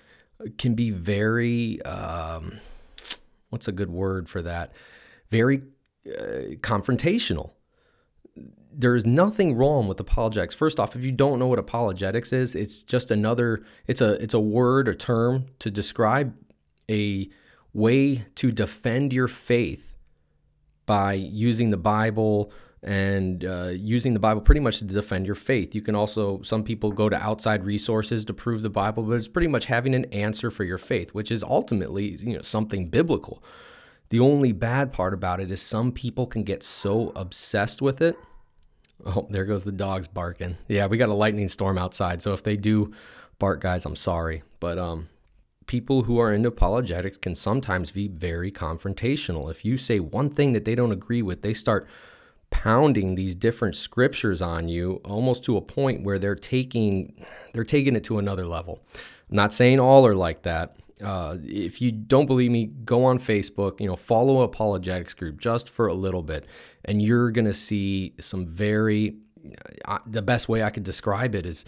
can 0.58 0.74
be 0.74 0.90
very 0.90 1.80
um, 1.82 2.60
what's 3.48 3.68
a 3.68 3.72
good 3.72 3.90
word 3.90 4.28
for 4.28 4.42
that? 4.42 4.72
Very 5.30 5.62
uh, 6.06 6.56
confrontational. 6.60 7.52
There 8.76 8.96
is 8.96 9.06
nothing 9.06 9.56
wrong 9.56 9.86
with 9.86 10.00
apologetics. 10.00 10.54
First 10.54 10.80
off, 10.80 10.96
if 10.96 11.04
you 11.04 11.12
don't 11.12 11.38
know 11.38 11.46
what 11.46 11.60
apologetics 11.60 12.32
is, 12.32 12.54
it's 12.54 12.82
just 12.82 13.10
another 13.10 13.64
it's 13.86 14.00
a 14.00 14.22
it's 14.22 14.34
a 14.34 14.40
word 14.40 14.88
or 14.88 14.94
term 14.94 15.46
to 15.60 15.70
describe 15.70 16.34
a 16.90 17.30
way 17.72 18.24
to 18.34 18.52
defend 18.52 19.12
your 19.12 19.28
faith 19.28 19.93
by 20.86 21.14
using 21.14 21.70
the 21.70 21.76
Bible 21.76 22.52
and 22.82 23.44
uh, 23.44 23.68
using 23.68 24.12
the 24.12 24.20
Bible 24.20 24.42
pretty 24.42 24.60
much 24.60 24.78
to 24.78 24.84
defend 24.84 25.24
your 25.24 25.34
faith. 25.34 25.74
You 25.74 25.80
can 25.80 25.94
also, 25.94 26.42
some 26.42 26.62
people 26.62 26.92
go 26.92 27.08
to 27.08 27.16
outside 27.16 27.64
resources 27.64 28.24
to 28.26 28.34
prove 28.34 28.60
the 28.60 28.70
Bible, 28.70 29.02
but 29.02 29.14
it's 29.14 29.28
pretty 29.28 29.48
much 29.48 29.66
having 29.66 29.94
an 29.94 30.04
answer 30.06 30.50
for 30.50 30.64
your 30.64 30.76
faith, 30.78 31.14
which 31.14 31.32
is 31.32 31.42
ultimately, 31.42 32.16
you 32.20 32.36
know, 32.36 32.42
something 32.42 32.88
biblical. 32.88 33.42
The 34.10 34.20
only 34.20 34.52
bad 34.52 34.92
part 34.92 35.14
about 35.14 35.40
it 35.40 35.50
is 35.50 35.62
some 35.62 35.92
people 35.92 36.26
can 36.26 36.42
get 36.44 36.62
so 36.62 37.10
obsessed 37.16 37.80
with 37.80 38.02
it. 38.02 38.18
Oh, 39.06 39.26
there 39.30 39.46
goes 39.46 39.64
the 39.64 39.72
dogs 39.72 40.06
barking. 40.06 40.58
Yeah, 40.68 40.86
we 40.86 40.98
got 40.98 41.08
a 41.08 41.14
lightning 41.14 41.48
storm 41.48 41.78
outside, 41.78 42.20
so 42.22 42.34
if 42.34 42.42
they 42.42 42.56
do 42.56 42.92
bark, 43.38 43.60
guys, 43.60 43.86
I'm 43.86 43.96
sorry. 43.96 44.42
But 44.60 44.78
um, 44.78 45.08
people 45.66 46.02
who 46.02 46.18
are 46.18 46.33
into 46.33 46.49
apologetics 46.49 47.16
can 47.16 47.35
sometimes 47.35 47.90
be 47.90 48.09
very 48.09 48.52
confrontational. 48.52 49.50
If 49.50 49.64
you 49.64 49.76
say 49.76 50.00
one 50.00 50.30
thing 50.30 50.52
that 50.52 50.64
they 50.64 50.75
don't 50.75 50.92
agree 50.92 51.23
with, 51.23 51.42
they 51.42 51.54
start 51.54 51.87
pounding 52.50 53.14
these 53.14 53.35
different 53.35 53.75
scriptures 53.75 54.40
on 54.40 54.68
you 54.68 55.00
almost 55.04 55.44
to 55.44 55.56
a 55.56 55.61
point 55.61 56.04
where 56.04 56.21
they're 56.21 56.37
taking 56.37 57.26
they're 57.52 57.64
taking 57.64 57.97
it 57.97 58.04
to 58.04 58.18
another 58.18 58.47
level. 58.47 58.80
I'm 59.30 59.37
not 59.37 59.52
saying 59.52 59.80
all 59.80 60.06
are 60.06 60.14
like 60.14 60.42
that. 60.42 60.76
Uh, 61.02 61.37
if 61.42 61.83
you 61.83 61.90
don't 61.90 62.26
believe 62.26 62.52
me, 62.52 62.66
go 62.66 63.04
on 63.04 63.18
Facebook, 63.18 63.80
you 63.80 63.88
know, 63.88 63.97
follow 63.97 64.42
apologetics 64.42 65.12
group 65.12 65.40
just 65.40 65.68
for 65.68 65.88
a 65.88 65.94
little 65.94 66.23
bit, 66.23 66.47
and 66.85 67.02
you're 67.02 67.33
going 67.33 67.44
to 67.44 67.54
see 67.54 68.14
some 68.21 68.47
very, 68.47 69.16
uh, 69.87 69.99
the 70.06 70.23
best 70.23 70.49
way 70.49 70.62
I 70.62 70.71
could 70.71 70.85
describe 70.85 71.35
it 71.35 71.47
is 71.47 71.64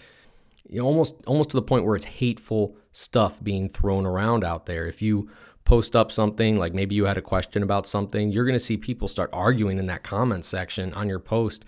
you 0.68 0.80
know, 0.80 0.86
almost 0.86 1.14
almost 1.26 1.50
to 1.50 1.56
the 1.56 1.62
point 1.62 1.84
where 1.84 1.96
it's 1.96 2.04
hateful 2.04 2.76
stuff 2.96 3.44
being 3.44 3.68
thrown 3.68 4.06
around 4.06 4.42
out 4.42 4.64
there. 4.64 4.86
If 4.86 5.02
you 5.02 5.28
post 5.66 5.94
up 5.94 6.10
something 6.10 6.56
like 6.56 6.72
maybe 6.72 6.94
you 6.94 7.04
had 7.04 7.18
a 7.18 7.22
question 7.22 7.62
about 7.62 7.86
something, 7.86 8.30
you're 8.30 8.46
going 8.46 8.54
to 8.54 8.64
see 8.64 8.78
people 8.78 9.06
start 9.06 9.28
arguing 9.34 9.78
in 9.78 9.84
that 9.86 10.02
comment 10.02 10.46
section 10.46 10.94
on 10.94 11.06
your 11.06 11.18
post 11.18 11.66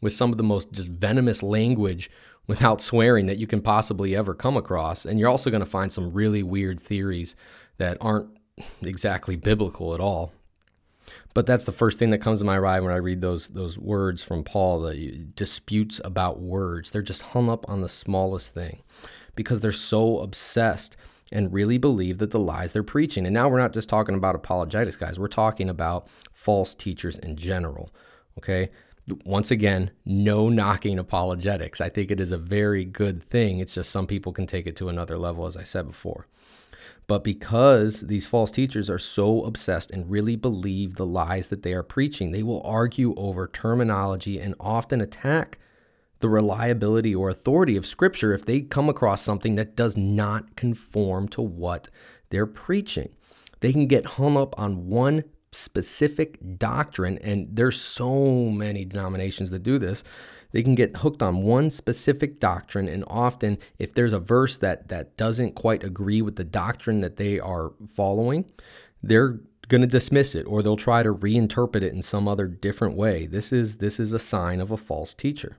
with 0.00 0.12
some 0.12 0.32
of 0.32 0.36
the 0.36 0.42
most 0.42 0.72
just 0.72 0.90
venomous 0.90 1.44
language 1.44 2.10
without 2.48 2.82
swearing 2.82 3.26
that 3.26 3.38
you 3.38 3.46
can 3.46 3.62
possibly 3.62 4.16
ever 4.16 4.34
come 4.34 4.56
across. 4.56 5.06
And 5.06 5.20
you're 5.20 5.28
also 5.28 5.48
going 5.48 5.64
to 5.64 5.70
find 5.70 5.92
some 5.92 6.12
really 6.12 6.42
weird 6.42 6.80
theories 6.80 7.36
that 7.78 7.96
aren't 8.00 8.36
exactly 8.82 9.36
biblical 9.36 9.94
at 9.94 10.00
all. 10.00 10.32
But 11.34 11.46
that's 11.46 11.64
the 11.64 11.72
first 11.72 12.00
thing 12.00 12.10
that 12.10 12.18
comes 12.18 12.40
to 12.40 12.44
my 12.44 12.58
mind 12.58 12.84
when 12.84 12.92
I 12.92 12.98
read 12.98 13.20
those 13.20 13.48
those 13.48 13.78
words 13.78 14.22
from 14.22 14.42
Paul, 14.42 14.80
the 14.80 15.26
disputes 15.34 16.00
about 16.04 16.40
words. 16.40 16.90
They're 16.90 17.02
just 17.02 17.22
hung 17.22 17.48
up 17.48 17.68
on 17.68 17.80
the 17.80 17.88
smallest 17.88 18.54
thing 18.54 18.82
because 19.34 19.60
they're 19.60 19.72
so 19.72 20.18
obsessed 20.18 20.96
and 21.32 21.52
really 21.52 21.78
believe 21.78 22.18
that 22.18 22.30
the 22.30 22.38
lies 22.38 22.72
they're 22.72 22.82
preaching. 22.82 23.26
And 23.26 23.34
now 23.34 23.48
we're 23.48 23.58
not 23.58 23.72
just 23.72 23.88
talking 23.88 24.14
about 24.14 24.34
apologetics, 24.34 24.96
guys. 24.96 25.18
We're 25.18 25.28
talking 25.28 25.68
about 25.68 26.08
false 26.32 26.74
teachers 26.74 27.18
in 27.18 27.36
general. 27.36 27.90
Okay? 28.38 28.70
once 29.24 29.50
again, 29.50 29.90
no 30.04 30.48
knocking 30.48 30.98
apologetics. 30.98 31.80
I 31.80 31.88
think 31.88 32.10
it 32.10 32.20
is 32.20 32.32
a 32.32 32.38
very 32.38 32.84
good 32.84 33.22
thing. 33.22 33.58
It's 33.58 33.74
just 33.74 33.90
some 33.90 34.06
people 34.06 34.32
can 34.32 34.46
take 34.46 34.66
it 34.66 34.76
to 34.76 34.88
another 34.88 35.18
level, 35.18 35.46
as 35.46 35.56
I 35.56 35.62
said 35.62 35.86
before. 35.86 36.26
But 37.06 37.22
because 37.22 38.02
these 38.02 38.26
false 38.26 38.50
teachers 38.50 38.88
are 38.88 38.98
so 38.98 39.44
obsessed 39.44 39.90
and 39.90 40.10
really 40.10 40.36
believe 40.36 40.94
the 40.94 41.04
lies 41.04 41.48
that 41.48 41.62
they 41.62 41.74
are 41.74 41.82
preaching, 41.82 42.32
they 42.32 42.42
will 42.42 42.62
argue 42.64 43.14
over 43.16 43.46
terminology 43.46 44.40
and 44.40 44.54
often 44.58 45.02
attack 45.02 45.58
the 46.24 46.30
reliability 46.30 47.14
or 47.14 47.28
authority 47.28 47.76
of 47.76 47.84
Scripture 47.84 48.32
if 48.32 48.46
they 48.46 48.62
come 48.62 48.88
across 48.88 49.20
something 49.20 49.56
that 49.56 49.76
does 49.76 49.94
not 49.94 50.56
conform 50.56 51.28
to 51.28 51.42
what 51.42 51.90
they're 52.30 52.46
preaching. 52.46 53.10
They 53.60 53.74
can 53.74 53.86
get 53.86 54.06
hung 54.06 54.34
up 54.34 54.58
on 54.58 54.86
one 54.86 55.24
specific 55.52 56.38
doctrine, 56.56 57.18
and 57.18 57.46
there's 57.52 57.78
so 57.78 58.46
many 58.48 58.86
denominations 58.86 59.50
that 59.50 59.62
do 59.64 59.78
this. 59.78 60.02
They 60.52 60.62
can 60.62 60.74
get 60.74 60.96
hooked 60.96 61.22
on 61.22 61.42
one 61.42 61.70
specific 61.70 62.40
doctrine, 62.40 62.88
and 62.88 63.04
often, 63.06 63.58
if 63.78 63.92
there's 63.92 64.14
a 64.14 64.18
verse 64.18 64.56
that 64.56 64.88
that 64.88 65.18
doesn't 65.18 65.54
quite 65.54 65.84
agree 65.84 66.22
with 66.22 66.36
the 66.36 66.44
doctrine 66.44 67.00
that 67.00 67.16
they 67.16 67.38
are 67.38 67.74
following, 67.94 68.46
they're 69.02 69.40
going 69.68 69.82
to 69.82 69.86
dismiss 69.86 70.34
it, 70.34 70.46
or 70.46 70.62
they'll 70.62 70.74
try 70.76 71.02
to 71.02 71.12
reinterpret 71.12 71.82
it 71.82 71.92
in 71.92 72.00
some 72.00 72.26
other 72.26 72.46
different 72.46 72.96
way. 72.96 73.26
This 73.26 73.52
is 73.52 73.76
this 73.76 74.00
is 74.00 74.14
a 74.14 74.18
sign 74.18 74.62
of 74.62 74.70
a 74.70 74.78
false 74.78 75.12
teacher. 75.12 75.58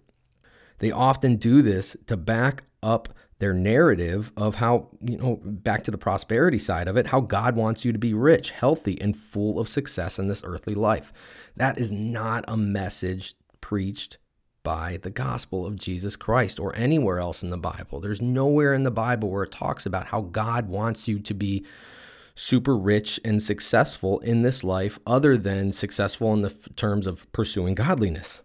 They 0.79 0.91
often 0.91 1.35
do 1.35 1.61
this 1.61 1.95
to 2.07 2.17
back 2.17 2.63
up 2.83 3.09
their 3.39 3.53
narrative 3.53 4.31
of 4.37 4.55
how, 4.55 4.89
you 5.01 5.17
know, 5.17 5.39
back 5.43 5.83
to 5.83 5.91
the 5.91 5.97
prosperity 5.97 6.59
side 6.59 6.87
of 6.87 6.95
it, 6.95 7.07
how 7.07 7.19
God 7.19 7.55
wants 7.55 7.83
you 7.83 7.91
to 7.91 7.99
be 7.99 8.13
rich, 8.13 8.51
healthy, 8.51 8.99
and 9.01 9.15
full 9.15 9.59
of 9.59 9.67
success 9.67 10.17
in 10.17 10.27
this 10.27 10.43
earthly 10.45 10.75
life. 10.75 11.11
That 11.57 11.77
is 11.77 11.91
not 11.91 12.45
a 12.47 12.55
message 12.55 13.35
preached 13.59 14.17
by 14.63 14.97
the 15.01 15.11
gospel 15.11 15.65
of 15.65 15.75
Jesus 15.75 16.15
Christ 16.15 16.59
or 16.59 16.75
anywhere 16.75 17.19
else 17.19 17.43
in 17.43 17.49
the 17.51 17.57
Bible. 17.57 17.99
There's 17.99 18.21
nowhere 18.21 18.73
in 18.73 18.83
the 18.83 18.91
Bible 18.91 19.29
where 19.29 19.43
it 19.43 19.51
talks 19.51 19.85
about 19.85 20.07
how 20.07 20.21
God 20.21 20.67
wants 20.69 21.07
you 21.07 21.19
to 21.19 21.33
be 21.33 21.65
super 22.35 22.75
rich 22.75 23.19
and 23.23 23.41
successful 23.41 24.19
in 24.19 24.41
this 24.41 24.63
life 24.63 24.99
other 25.05 25.37
than 25.37 25.71
successful 25.71 26.33
in 26.33 26.41
the 26.41 26.49
f- 26.49 26.67
terms 26.75 27.07
of 27.07 27.31
pursuing 27.31 27.75
godliness, 27.75 28.41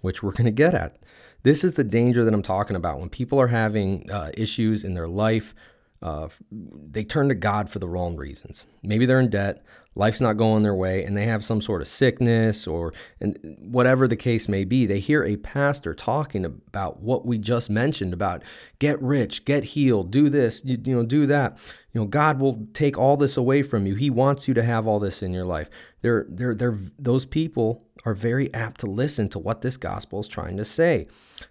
which 0.00 0.22
we're 0.22 0.30
going 0.32 0.44
to 0.44 0.52
get 0.52 0.74
at. 0.74 0.96
This 1.42 1.64
is 1.64 1.74
the 1.74 1.84
danger 1.84 2.24
that 2.24 2.32
I'm 2.32 2.42
talking 2.42 2.76
about. 2.76 3.00
When 3.00 3.08
people 3.08 3.40
are 3.40 3.48
having 3.48 4.10
uh, 4.10 4.30
issues 4.34 4.84
in 4.84 4.94
their 4.94 5.08
life, 5.08 5.54
uh, 6.00 6.28
they 6.50 7.04
turn 7.04 7.28
to 7.28 7.34
God 7.34 7.70
for 7.70 7.78
the 7.78 7.88
wrong 7.88 8.16
reasons. 8.16 8.66
Maybe 8.82 9.06
they're 9.06 9.20
in 9.20 9.30
debt, 9.30 9.64
life's 9.94 10.20
not 10.20 10.36
going 10.36 10.62
their 10.62 10.74
way, 10.74 11.04
and 11.04 11.16
they 11.16 11.26
have 11.26 11.44
some 11.44 11.60
sort 11.60 11.82
of 11.82 11.88
sickness 11.88 12.66
or 12.66 12.92
and 13.20 13.36
whatever 13.60 14.08
the 14.08 14.16
case 14.16 14.48
may 14.48 14.64
be. 14.64 14.86
They 14.86 15.00
hear 15.00 15.24
a 15.24 15.36
pastor 15.36 15.94
talking 15.94 16.44
about 16.44 17.00
what 17.00 17.26
we 17.26 17.38
just 17.38 17.68
mentioned 17.70 18.12
about 18.12 18.42
get 18.78 19.00
rich, 19.02 19.44
get 19.44 19.64
healed, 19.64 20.10
do 20.10 20.28
this, 20.28 20.62
you, 20.64 20.78
you 20.82 20.94
know, 20.94 21.04
do 21.04 21.26
that. 21.26 21.58
You 21.92 22.00
know, 22.00 22.06
God 22.06 22.40
will 22.40 22.66
take 22.72 22.96
all 22.96 23.16
this 23.16 23.36
away 23.36 23.62
from 23.62 23.86
you. 23.86 23.94
He 23.94 24.08
wants 24.10 24.48
you 24.48 24.54
to 24.54 24.62
have 24.62 24.86
all 24.86 24.98
this 24.98 25.22
in 25.22 25.32
your 25.32 25.44
life. 25.44 25.68
They're, 26.00 26.26
they're, 26.28 26.54
they're, 26.54 26.78
those 26.98 27.26
people 27.26 27.84
are 28.04 28.14
very 28.14 28.52
apt 28.54 28.80
to 28.80 28.86
listen 28.86 29.28
to 29.28 29.38
what 29.38 29.60
this 29.60 29.76
gospel 29.76 30.20
is 30.20 30.28
trying 30.28 30.56
to 30.56 30.64
say. 30.64 31.06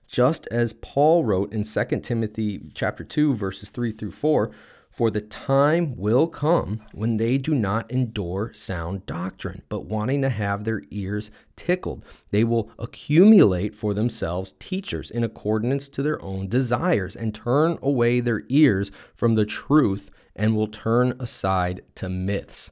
Just 0.08 0.48
as 0.48 0.74
Paul 0.74 1.24
wrote 1.24 1.54
in 1.54 1.64
2 1.64 2.00
Timothy 2.02 2.62
chapter 2.74 3.04
2 3.04 3.36
verses 3.36 3.70
3 3.70 3.92
through 3.92 4.12
4, 4.12 4.52
for 4.92 5.10
the 5.10 5.22
time 5.22 5.96
will 5.96 6.28
come 6.28 6.82
when 6.94 7.18
they 7.18 7.38
do 7.38 7.56
not 7.56 7.90
endure 7.90 8.52
sound 8.54 9.06
doctrine, 9.06 9.62
but 9.70 9.86
wanting 9.86 10.22
to 10.22 10.30
have 10.30 10.64
their 10.64 10.84
ears 10.92 11.32
tickled, 11.56 12.06
they 12.32 12.44
will 12.44 12.70
accumulate 12.78 13.74
for 13.74 13.94
themselves 13.94 14.54
teachers 14.60 15.10
in 15.10 15.24
accordance 15.24 15.88
to 15.90 16.04
their 16.04 16.22
own 16.22 16.50
desires 16.50 17.16
and 17.16 17.34
turn 17.34 17.80
away 17.82 18.20
their 18.20 18.44
ears 18.50 18.92
from 19.16 19.36
the 19.36 19.46
truth 19.46 20.10
and 20.36 20.56
will 20.56 20.68
turn 20.68 21.16
aside 21.20 21.82
to 21.96 22.10
myths. 22.10 22.70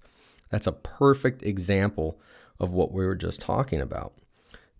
That's 0.50 0.68
a 0.68 0.74
perfect 0.74 1.42
example 1.44 2.20
of 2.60 2.72
what 2.72 2.92
we 2.92 3.06
were 3.06 3.16
just 3.16 3.40
talking 3.40 3.80
about. 3.80 4.14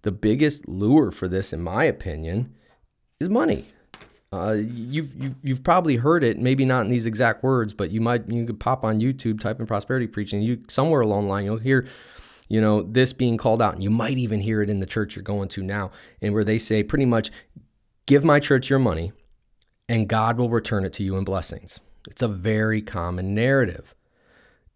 The 0.02 0.12
biggest 0.12 0.68
lure 0.68 1.12
for 1.12 1.28
this, 1.28 1.54
in 1.54 1.62
my 1.62 1.86
opinion, 1.86 2.56
is 3.20 3.30
money. 3.30 3.68
Uh, 4.32 4.58
you've, 4.60 5.14
you've, 5.16 5.36
you've 5.42 5.64
probably 5.64 5.96
heard 5.96 6.24
it, 6.24 6.38
maybe 6.38 6.64
not 6.64 6.86
in 6.86 6.92
these 6.92 7.08
exact 7.08 7.44
words, 7.44 7.74
but 7.74 7.90
you 7.90 8.00
might 8.00 8.30
you 8.30 8.46
could 8.46 8.60
pop 8.60 8.84
on 8.84 9.00
YouTube, 9.00 9.40
type 9.40 9.60
in 9.60 9.66
prosperity 9.66 10.06
preaching. 10.06 10.42
You 10.42 10.64
somewhere 10.68 11.02
along 11.02 11.24
the 11.24 11.30
line 11.30 11.46
you'll 11.46 11.58
hear, 11.58 11.88
you 12.48 12.62
know, 12.62 12.84
this 12.84 13.12
being 13.12 13.38
called 13.38 13.62
out, 13.62 13.74
and 13.74 13.84
you 13.84 13.90
might 13.90 14.18
even 14.18 14.42
hear 14.42 14.62
it 14.62 14.70
in 14.70 14.80
the 14.80 14.86
church 14.86 15.16
you're 15.16 15.24
going 15.24 15.50
to 15.50 15.64
now, 15.64 15.90
and 16.22 16.34
where 16.34 16.44
they 16.44 16.60
say 16.60 16.84
pretty 16.84 17.06
much, 17.06 17.32
give 18.06 18.24
my 18.24 18.40
church 18.40 18.70
your 18.70 18.80
money, 18.80 19.12
and 19.88 20.08
God 20.08 20.38
will 20.38 20.50
return 20.50 20.86
it 20.86 20.94
to 20.94 21.04
you 21.04 21.18
in 21.18 21.24
blessings. 21.24 21.80
It's 22.08 22.22
a 22.22 22.28
very 22.28 22.82
common 22.82 23.34
narrative. 23.34 23.96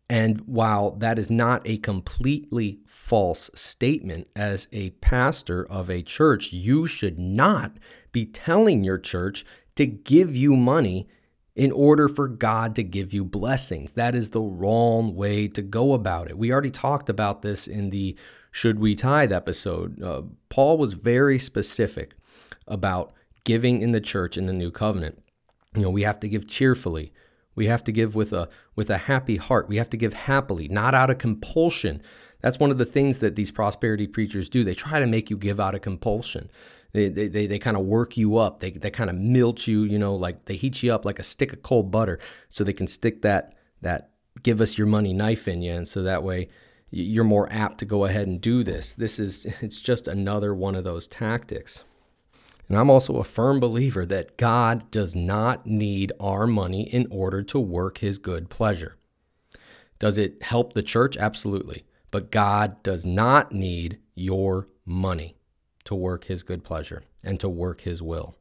And 0.10 0.42
while 0.42 0.92
that 0.92 1.18
is 1.18 1.30
not 1.30 1.62
a 1.66 1.78
completely 1.78 2.80
false 2.86 3.50
statement, 3.56 4.28
as 4.36 4.68
a 4.72 4.92
pastor 4.92 5.66
of 5.66 5.90
a 5.90 6.02
church, 6.02 6.52
you 6.52 6.86
should 6.86 7.18
not 7.18 7.78
be 8.14 8.26
telling 8.26 8.86
your 8.86 8.98
church 8.98 9.46
to 9.76 9.86
give 9.86 10.34
you 10.36 10.56
money 10.56 11.10
in 11.56 11.72
order 11.72 12.08
for 12.08 12.28
God 12.28 12.76
to 12.76 12.84
give 12.84 13.14
you 13.14 13.26
blessings. 13.26 13.92
That 13.92 14.16
is 14.16 14.30
the 14.30 14.42
wrong 14.42 15.16
way 15.16 15.48
to 15.50 15.62
go 15.62 15.94
about 15.94 16.30
it. 16.30 16.38
We 16.38 16.52
already 16.52 16.72
talked 16.72 17.10
about 17.10 17.42
this 17.42 17.68
in 17.68 17.90
the 17.90 18.18
Should 18.52 18.80
We 18.80 18.96
Tithe 18.96 19.32
episode. 19.32 20.02
Uh, 20.02 20.24
Paul 20.50 20.78
was 20.78 20.94
very 20.94 21.38
specific 21.38 22.14
about 22.68 23.14
giving 23.44 23.82
in 23.82 23.92
the 23.92 24.02
church 24.02 24.38
in 24.38 24.46
the 24.46 24.54
new 24.54 24.72
covenant. 24.72 25.22
You 25.76 25.84
know, 25.84 25.90
we 25.90 26.04
have 26.04 26.20
to 26.22 26.30
give 26.30 26.48
cheerfully. 26.48 27.12
We 27.56 27.68
have 27.68 27.84
to 27.84 27.92
give 27.92 28.16
with 28.16 28.34
a 28.34 28.50
with 28.76 28.90
a 28.90 28.98
happy 28.98 29.38
heart. 29.38 29.70
We 29.70 29.78
have 29.78 29.90
to 29.92 29.98
give 29.98 30.14
happily, 30.14 30.68
not 30.68 30.96
out 30.96 31.12
of 31.12 31.20
compulsion. 31.20 32.02
That's 32.42 32.60
one 32.60 32.72
of 32.72 32.78
the 32.78 32.86
things 32.86 33.20
that 33.20 33.36
these 33.36 33.52
prosperity 33.52 34.08
preachers 34.08 34.50
do. 34.50 34.64
They 34.64 34.74
try 34.74 35.00
to 35.00 35.06
make 35.06 35.30
you 35.30 35.38
give 35.38 35.60
out 35.60 35.76
of 35.76 35.82
compulsion. 35.82 36.50
They, 36.94 37.10
they, 37.10 37.28
they, 37.28 37.48
they 37.48 37.60
kind 37.60 37.76
of 37.76 37.86
work 37.86 38.18
you 38.18 38.38
up. 38.38 38.60
They, 38.60 38.70
they 38.70 38.92
kind 38.92 39.10
of 39.10 39.16
melt 39.16 39.66
you, 39.68 39.84
you 39.84 39.98
know, 39.98 40.16
like 40.16 40.46
they 40.46 40.56
heat 40.56 40.84
you 40.84 40.94
up 40.94 41.06
like 41.06 41.20
a 41.20 41.24
stick 41.24 41.52
of 41.52 41.64
cold 41.64 41.92
butter 41.92 42.20
so 42.50 42.64
they 42.64 42.74
can 42.74 42.88
stick 42.88 43.24
that, 43.24 43.56
that 43.82 44.12
give 44.44 44.62
us 44.62 44.78
your 44.78 44.88
money 44.88 45.12
knife 45.12 45.48
in 45.48 45.62
you. 45.64 45.74
And 45.74 45.88
so 45.88 46.04
that 46.04 46.24
way 46.24 46.50
you're 46.92 47.24
more 47.24 47.52
apt 47.52 47.80
to 47.80 47.86
go 47.86 48.06
ahead 48.06 48.28
and 48.28 48.40
do 48.40 48.64
this. 48.64 48.94
This 48.94 49.18
is, 49.20 49.46
it's 49.62 49.82
just 49.82 50.08
another 50.08 50.54
one 50.54 50.76
of 50.76 50.84
those 50.84 51.08
tactics. 51.08 51.84
And 52.70 52.78
I'm 52.78 52.92
also 52.92 53.18
a 53.18 53.24
firm 53.24 53.60
believer 53.60 54.06
that 54.06 54.38
God 54.38 54.90
does 54.92 55.16
not 55.16 55.66
need 55.66 56.14
our 56.20 56.48
money 56.48 56.84
in 56.84 57.08
order 57.10 57.42
to 57.44 57.60
work 57.60 57.98
his 57.98 58.20
good 58.20 58.50
pleasure. 58.50 58.96
Does 59.98 60.18
it 60.18 60.44
help 60.44 60.74
the 60.74 60.84
church? 60.84 61.18
Absolutely. 61.18 61.86
But 62.12 62.32
God 62.32 62.82
does 62.84 63.06
not 63.06 63.52
need 63.52 63.98
your 64.16 64.68
money 64.86 65.38
to 65.86 65.96
work 65.96 66.26
his 66.26 66.44
good 66.44 66.64
pleasure 66.64 67.04
and 67.24 67.40
to 67.40 67.50
work 67.50 67.82
his 67.82 68.02
will. 68.02 68.36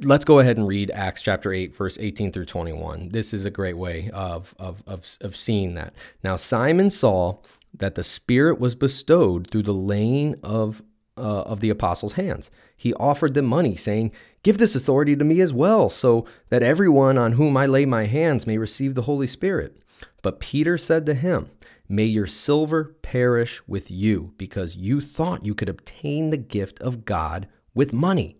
Let's 0.00 0.24
go 0.24 0.38
ahead 0.40 0.56
and 0.56 0.66
read 0.66 0.90
Acts 0.90 1.22
chapter 1.22 1.52
8, 1.52 1.74
verse 1.74 1.98
18 1.98 2.32
through 2.32 2.46
21. 2.46 3.10
This 3.10 3.32
is 3.32 3.44
a 3.44 3.50
great 3.50 3.76
way 3.76 4.10
of, 4.12 4.54
of, 4.58 4.82
of, 4.86 5.16
of 5.20 5.36
seeing 5.36 5.74
that. 5.74 5.94
Now, 6.22 6.36
Simon 6.36 6.90
saw 6.90 7.38
that 7.72 7.94
the 7.94 8.04
Spirit 8.04 8.58
was 8.58 8.74
bestowed 8.74 9.50
through 9.50 9.62
the 9.62 9.72
laying 9.72 10.36
of 10.42 10.82
uh, 11.16 11.42
of 11.42 11.60
the 11.60 11.70
apostles' 11.70 12.14
hands. 12.14 12.50
He 12.76 12.92
offered 12.94 13.34
them 13.34 13.44
money, 13.44 13.76
saying, 13.76 14.12
Give 14.42 14.58
this 14.58 14.74
authority 14.74 15.16
to 15.16 15.24
me 15.24 15.40
as 15.40 15.52
well, 15.52 15.88
so 15.88 16.26
that 16.50 16.62
everyone 16.62 17.16
on 17.18 17.32
whom 17.32 17.56
I 17.56 17.66
lay 17.66 17.86
my 17.86 18.06
hands 18.06 18.46
may 18.46 18.58
receive 18.58 18.94
the 18.94 19.02
Holy 19.02 19.26
Spirit. 19.26 19.80
But 20.22 20.40
Peter 20.40 20.76
said 20.76 21.06
to 21.06 21.14
him, 21.14 21.50
May 21.88 22.04
your 22.04 22.26
silver 22.26 22.96
perish 23.02 23.62
with 23.66 23.90
you, 23.90 24.32
because 24.38 24.76
you 24.76 25.00
thought 25.00 25.44
you 25.44 25.54
could 25.54 25.68
obtain 25.68 26.30
the 26.30 26.36
gift 26.36 26.80
of 26.80 27.04
God 27.04 27.46
with 27.74 27.92
money. 27.92 28.38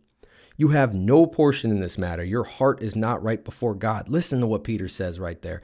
You 0.57 0.69
have 0.69 0.95
no 0.95 1.27
portion 1.27 1.71
in 1.71 1.81
this 1.81 1.99
matter. 1.99 2.25
Your 2.25 2.45
heart 2.45 2.83
is 2.83 2.95
not 2.95 3.23
right 3.23 3.45
before 3.45 3.75
God. 3.75 4.09
Listen 4.09 4.41
to 4.41 4.47
what 4.47 4.65
Peter 4.65 4.89
says 4.89 5.19
right 5.19 5.41
there. 5.43 5.63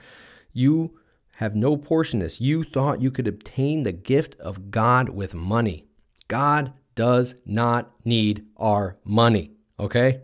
You 0.53 0.99
have 1.37 1.55
no 1.55 1.77
portion 1.77 2.21
in 2.21 2.25
this. 2.25 2.41
You 2.41 2.65
thought 2.65 3.01
you 3.01 3.11
could 3.11 3.29
obtain 3.29 3.85
the 3.85 3.93
gift 3.93 4.35
of 4.41 4.71
God 4.71 5.11
with 5.11 5.33
money. 5.33 5.87
God 6.29 6.73
does 6.95 7.37
not 7.47 7.93
need 8.05 8.45
our 8.57 8.99
money, 9.05 9.53
okay? 9.79 10.21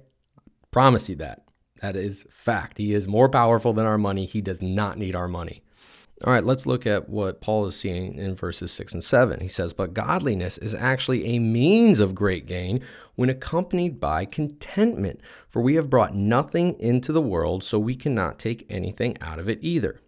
Promise 0.70 1.08
you 1.08 1.16
that. 1.16 1.44
That 1.80 1.96
is 1.96 2.26
fact. 2.28 2.78
He 2.78 2.92
is 2.92 3.06
more 3.06 3.28
powerful 3.28 3.72
than 3.72 3.86
our 3.86 3.98
money. 3.98 4.26
He 4.26 4.40
does 4.40 4.60
not 4.60 4.98
need 4.98 5.14
our 5.14 5.28
money. 5.28 5.62
All 6.24 6.32
right, 6.32 6.44
let's 6.44 6.64
look 6.64 6.86
at 6.86 7.10
what 7.10 7.42
Paul 7.42 7.66
is 7.66 7.76
seeing 7.76 8.14
in 8.14 8.34
verses 8.34 8.72
6 8.72 8.94
and 8.94 9.04
7. 9.04 9.40
He 9.40 9.48
says, 9.48 9.74
But 9.74 9.92
godliness 9.92 10.56
is 10.56 10.74
actually 10.74 11.26
a 11.26 11.38
means 11.38 12.00
of 12.00 12.14
great 12.14 12.46
gain 12.46 12.82
when 13.16 13.28
accompanied 13.28 14.00
by 14.00 14.24
contentment, 14.24 15.20
for 15.46 15.60
we 15.60 15.74
have 15.74 15.90
brought 15.90 16.14
nothing 16.14 16.78
into 16.80 17.12
the 17.12 17.20
world, 17.20 17.62
so 17.62 17.78
we 17.78 17.94
cannot 17.94 18.38
take 18.38 18.64
anything 18.70 19.18
out 19.20 19.38
of 19.38 19.46
it 19.46 19.58
either. 19.60 20.00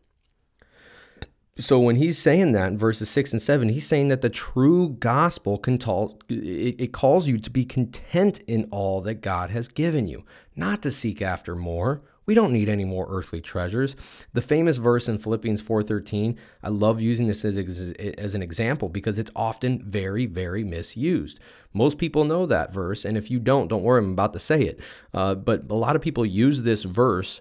So 1.58 1.78
when 1.78 1.96
he's 1.96 2.18
saying 2.18 2.52
that 2.52 2.68
in 2.68 2.78
verses 2.78 3.10
6 3.10 3.32
and 3.32 3.42
7, 3.42 3.68
he's 3.68 3.86
saying 3.86 4.08
that 4.08 4.22
the 4.22 4.30
true 4.30 4.90
gospel 4.90 5.58
can 5.58 5.76
tall, 5.76 6.20
it, 6.30 6.80
it 6.80 6.92
calls 6.92 7.28
you 7.28 7.36
to 7.36 7.50
be 7.50 7.66
content 7.66 8.38
in 8.46 8.66
all 8.70 9.02
that 9.02 9.20
God 9.20 9.50
has 9.50 9.68
given 9.68 10.06
you, 10.06 10.24
not 10.56 10.82
to 10.82 10.90
seek 10.90 11.20
after 11.20 11.54
more 11.54 12.00
we 12.28 12.34
don't 12.34 12.52
need 12.52 12.68
any 12.68 12.84
more 12.84 13.06
earthly 13.08 13.40
treasures. 13.40 13.96
The 14.34 14.42
famous 14.42 14.76
verse 14.76 15.08
in 15.08 15.16
Philippians 15.16 15.62
4:13, 15.62 16.36
I 16.62 16.68
love 16.68 17.00
using 17.00 17.26
this 17.26 17.42
as, 17.42 17.56
as 17.56 18.34
an 18.34 18.42
example 18.42 18.90
because 18.90 19.18
it's 19.18 19.30
often 19.34 19.82
very, 19.82 20.26
very 20.26 20.62
misused. 20.62 21.40
Most 21.72 21.96
people 21.96 22.24
know 22.24 22.44
that 22.44 22.70
verse, 22.70 23.06
and 23.06 23.16
if 23.16 23.30
you 23.30 23.38
don't, 23.38 23.68
don't 23.68 23.82
worry, 23.82 24.04
I'm 24.04 24.12
about 24.12 24.34
to 24.34 24.38
say 24.38 24.60
it. 24.60 24.78
Uh, 25.14 25.36
but 25.36 25.70
a 25.70 25.74
lot 25.74 25.96
of 25.96 26.02
people 26.02 26.26
use 26.26 26.62
this 26.62 26.84
verse 26.84 27.40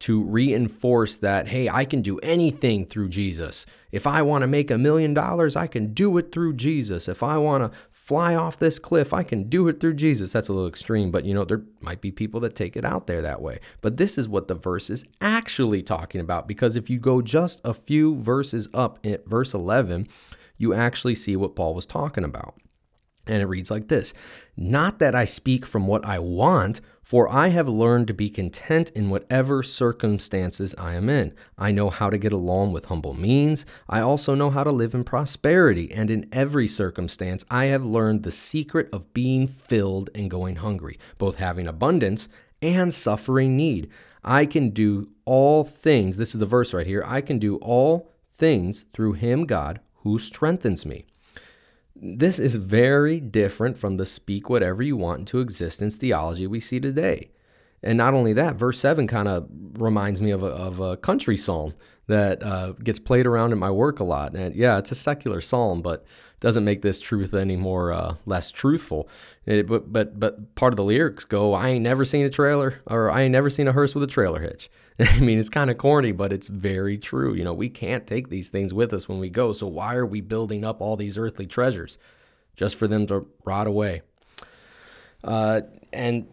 to 0.00 0.22
reinforce 0.22 1.16
that, 1.16 1.48
hey, 1.48 1.70
I 1.70 1.86
can 1.86 2.02
do 2.02 2.18
anything 2.18 2.84
through 2.84 3.08
Jesus. 3.08 3.64
If 3.90 4.06
I 4.06 4.20
want 4.20 4.42
to 4.42 4.46
make 4.46 4.70
a 4.70 4.76
million 4.76 5.14
dollars, 5.14 5.56
I 5.56 5.66
can 5.66 5.94
do 5.94 6.18
it 6.18 6.30
through 6.30 6.52
Jesus. 6.54 7.08
If 7.08 7.22
I 7.22 7.38
want 7.38 7.72
to 7.72 7.78
fly 8.06 8.36
off 8.36 8.56
this 8.56 8.78
cliff. 8.78 9.12
I 9.12 9.24
can 9.24 9.48
do 9.48 9.66
it 9.66 9.80
through 9.80 9.94
Jesus. 9.94 10.30
That's 10.30 10.48
a 10.48 10.52
little 10.52 10.68
extreme, 10.68 11.10
but 11.10 11.24
you 11.24 11.34
know, 11.34 11.44
there 11.44 11.64
might 11.80 12.00
be 12.00 12.12
people 12.12 12.38
that 12.40 12.54
take 12.54 12.76
it 12.76 12.84
out 12.84 13.08
there 13.08 13.20
that 13.20 13.42
way. 13.42 13.58
But 13.80 13.96
this 13.96 14.16
is 14.16 14.28
what 14.28 14.46
the 14.46 14.54
verse 14.54 14.90
is 14.90 15.04
actually 15.20 15.82
talking 15.82 16.20
about 16.20 16.46
because 16.46 16.76
if 16.76 16.88
you 16.88 17.00
go 17.00 17.20
just 17.20 17.60
a 17.64 17.74
few 17.74 18.16
verses 18.20 18.68
up 18.72 19.04
at 19.04 19.28
verse 19.28 19.52
11, 19.52 20.06
you 20.56 20.72
actually 20.72 21.16
see 21.16 21.34
what 21.34 21.56
Paul 21.56 21.74
was 21.74 21.84
talking 21.84 22.22
about. 22.22 22.54
And 23.26 23.42
it 23.42 23.46
reads 23.46 23.72
like 23.72 23.88
this 23.88 24.14
Not 24.56 25.00
that 25.00 25.16
I 25.16 25.24
speak 25.24 25.66
from 25.66 25.88
what 25.88 26.06
I 26.06 26.20
want 26.20 26.80
for 27.06 27.32
I 27.32 27.48
have 27.48 27.68
learned 27.68 28.08
to 28.08 28.14
be 28.14 28.28
content 28.28 28.90
in 28.90 29.10
whatever 29.10 29.62
circumstances 29.62 30.74
I 30.76 30.94
am 30.94 31.08
in. 31.08 31.32
I 31.56 31.70
know 31.70 31.88
how 31.88 32.10
to 32.10 32.18
get 32.18 32.32
along 32.32 32.72
with 32.72 32.86
humble 32.86 33.14
means. 33.14 33.64
I 33.88 34.00
also 34.00 34.34
know 34.34 34.50
how 34.50 34.64
to 34.64 34.72
live 34.72 34.92
in 34.92 35.04
prosperity. 35.04 35.92
And 35.92 36.10
in 36.10 36.28
every 36.32 36.66
circumstance, 36.66 37.44
I 37.48 37.66
have 37.66 37.84
learned 37.84 38.24
the 38.24 38.32
secret 38.32 38.88
of 38.92 39.14
being 39.14 39.46
filled 39.46 40.10
and 40.16 40.28
going 40.28 40.56
hungry, 40.56 40.98
both 41.16 41.36
having 41.36 41.68
abundance 41.68 42.28
and 42.60 42.92
suffering 42.92 43.56
need. 43.56 43.88
I 44.24 44.44
can 44.44 44.70
do 44.70 45.08
all 45.24 45.62
things. 45.62 46.16
This 46.16 46.34
is 46.34 46.40
the 46.40 46.44
verse 46.44 46.74
right 46.74 46.88
here. 46.88 47.04
I 47.06 47.20
can 47.20 47.38
do 47.38 47.54
all 47.58 48.10
things 48.32 48.84
through 48.92 49.12
Him, 49.12 49.46
God, 49.46 49.78
who 49.98 50.18
strengthens 50.18 50.84
me. 50.84 51.06
This 52.00 52.38
is 52.38 52.56
very 52.56 53.20
different 53.20 53.78
from 53.78 53.96
the 53.96 54.06
speak 54.06 54.50
whatever 54.50 54.82
you 54.82 54.96
want 54.96 55.20
into 55.20 55.40
existence 55.40 55.96
theology 55.96 56.46
we 56.46 56.60
see 56.60 56.78
today. 56.78 57.30
And 57.82 57.96
not 57.96 58.14
only 58.14 58.32
that, 58.34 58.56
verse 58.56 58.78
7 58.78 59.06
kind 59.06 59.28
of 59.28 59.48
reminds 59.78 60.20
me 60.20 60.30
of 60.30 60.42
a, 60.42 60.46
of 60.46 60.80
a 60.80 60.96
country 60.96 61.36
psalm 61.36 61.74
that 62.06 62.42
uh, 62.42 62.72
gets 62.72 62.98
played 62.98 63.26
around 63.26 63.52
in 63.52 63.58
my 63.58 63.70
work 63.70 64.00
a 64.00 64.04
lot. 64.04 64.34
And 64.34 64.54
yeah, 64.54 64.78
it's 64.78 64.92
a 64.92 64.94
secular 64.94 65.40
psalm, 65.40 65.82
but 65.82 66.04
doesn't 66.40 66.64
make 66.64 66.82
this 66.82 67.00
truth 67.00 67.34
any 67.34 67.56
more 67.56 67.92
uh, 67.92 68.16
less 68.26 68.50
truthful. 68.50 69.08
It, 69.46 69.66
but 69.66 69.92
but 69.92 70.18
but 70.18 70.54
part 70.54 70.72
of 70.72 70.76
the 70.76 70.84
lyrics 70.84 71.24
go, 71.24 71.54
"I 71.54 71.68
ain't 71.68 71.82
never 71.82 72.04
seen 72.04 72.26
a 72.26 72.30
trailer, 72.30 72.80
or 72.86 73.10
I 73.10 73.22
ain't 73.22 73.32
never 73.32 73.50
seen 73.50 73.68
a 73.68 73.72
hearse 73.72 73.94
with 73.94 74.04
a 74.04 74.08
trailer 74.08 74.40
hitch." 74.40 74.70
I 74.98 75.20
mean, 75.20 75.38
it's 75.38 75.48
kind 75.48 75.70
of 75.70 75.78
corny, 75.78 76.12
but 76.12 76.32
it's 76.32 76.46
very 76.46 76.98
true. 76.98 77.34
You 77.34 77.44
know, 77.44 77.52
we 77.52 77.68
can't 77.68 78.06
take 78.06 78.28
these 78.28 78.48
things 78.48 78.72
with 78.72 78.92
us 78.92 79.08
when 79.08 79.18
we 79.18 79.28
go. 79.28 79.52
So 79.52 79.66
why 79.66 79.94
are 79.94 80.06
we 80.06 80.20
building 80.20 80.64
up 80.64 80.80
all 80.80 80.96
these 80.96 81.18
earthly 81.18 81.46
treasures 81.46 81.98
just 82.56 82.76
for 82.76 82.88
them 82.88 83.06
to 83.06 83.26
rot 83.44 83.66
away? 83.66 84.02
Uh, 85.22 85.62
and 85.92 86.26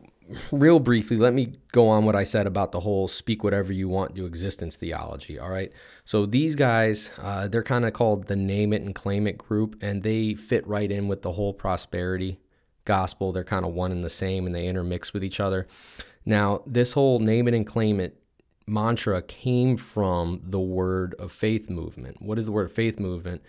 real 0.52 0.80
briefly, 0.80 1.18
let 1.18 1.34
me 1.34 1.54
go 1.72 1.88
on 1.90 2.06
what 2.06 2.16
I 2.16 2.24
said 2.24 2.48
about 2.48 2.72
the 2.72 2.80
whole 2.80 3.08
speak 3.08 3.44
whatever 3.44 3.74
you 3.74 3.90
want 3.90 4.16
to 4.16 4.26
existence 4.26 4.76
theology. 4.76 5.40
All 5.40 5.50
right. 5.50 5.72
So 6.06 6.26
these 6.26 6.56
guys, 6.56 7.12
uh, 7.22 7.48
they're 7.48 7.64
kind 7.64 7.86
of 7.86 7.94
called 7.94 8.28
the 8.28 8.36
name 8.36 8.74
it 8.74 8.82
and 8.82 8.94
claim 8.94 9.28
it 9.28 9.38
group, 9.38 9.76
and 9.82 10.04
they 10.04 10.34
fit 10.34 10.66
right 10.68 10.92
in 10.92 11.08
with 11.08 11.22
the 11.22 11.34
whole 11.34 11.54
prosperity 11.54 12.40
gospel. 12.86 13.32
They're 13.32 13.44
kind 13.44 13.66
of 13.66 13.74
one 13.74 13.92
and 13.92 14.04
the 14.04 14.10
same, 14.10 14.46
and 14.46 14.54
they 14.54 14.68
intermix 14.68 15.14
with 15.14 15.24
each 15.24 15.40
other. 15.40 15.68
Now, 16.26 16.64
this 16.66 16.94
whole 16.94 17.20
name 17.20 17.48
it 17.48 17.54
and 17.54 17.66
claim 17.66 18.00
it 18.00 18.20
mantra 18.66 19.22
came 19.22 19.76
from 19.78 20.42
the 20.44 20.60
word 20.60 21.16
of 21.20 21.32
faith 21.32 21.70
movement. 21.70 22.22
What 22.22 22.40
is 22.40 22.46
the 22.46 22.52
word 22.52 22.66
of 22.66 22.72
faith 22.72 23.00
movement? 23.00 23.42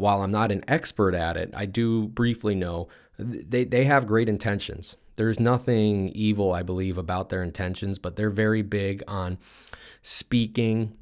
While 0.00 0.22
I'm 0.22 0.30
not 0.30 0.52
an 0.52 0.64
expert 0.68 1.14
at 1.14 1.36
it, 1.36 1.50
I 1.54 1.66
do 1.66 2.08
briefly 2.08 2.54
know 2.54 2.88
they, 3.18 3.64
they 3.64 3.84
have 3.84 4.06
great 4.06 4.28
intentions 4.28 4.96
there's 5.16 5.40
nothing 5.40 6.10
evil, 6.10 6.52
I 6.52 6.62
believe, 6.62 6.96
about 6.96 7.30
their 7.30 7.42
intentions, 7.42 7.98
but 7.98 8.16
they're 8.16 8.30
very 8.30 8.62
big 8.62 9.02
on 9.08 9.38
speaking 10.02 10.96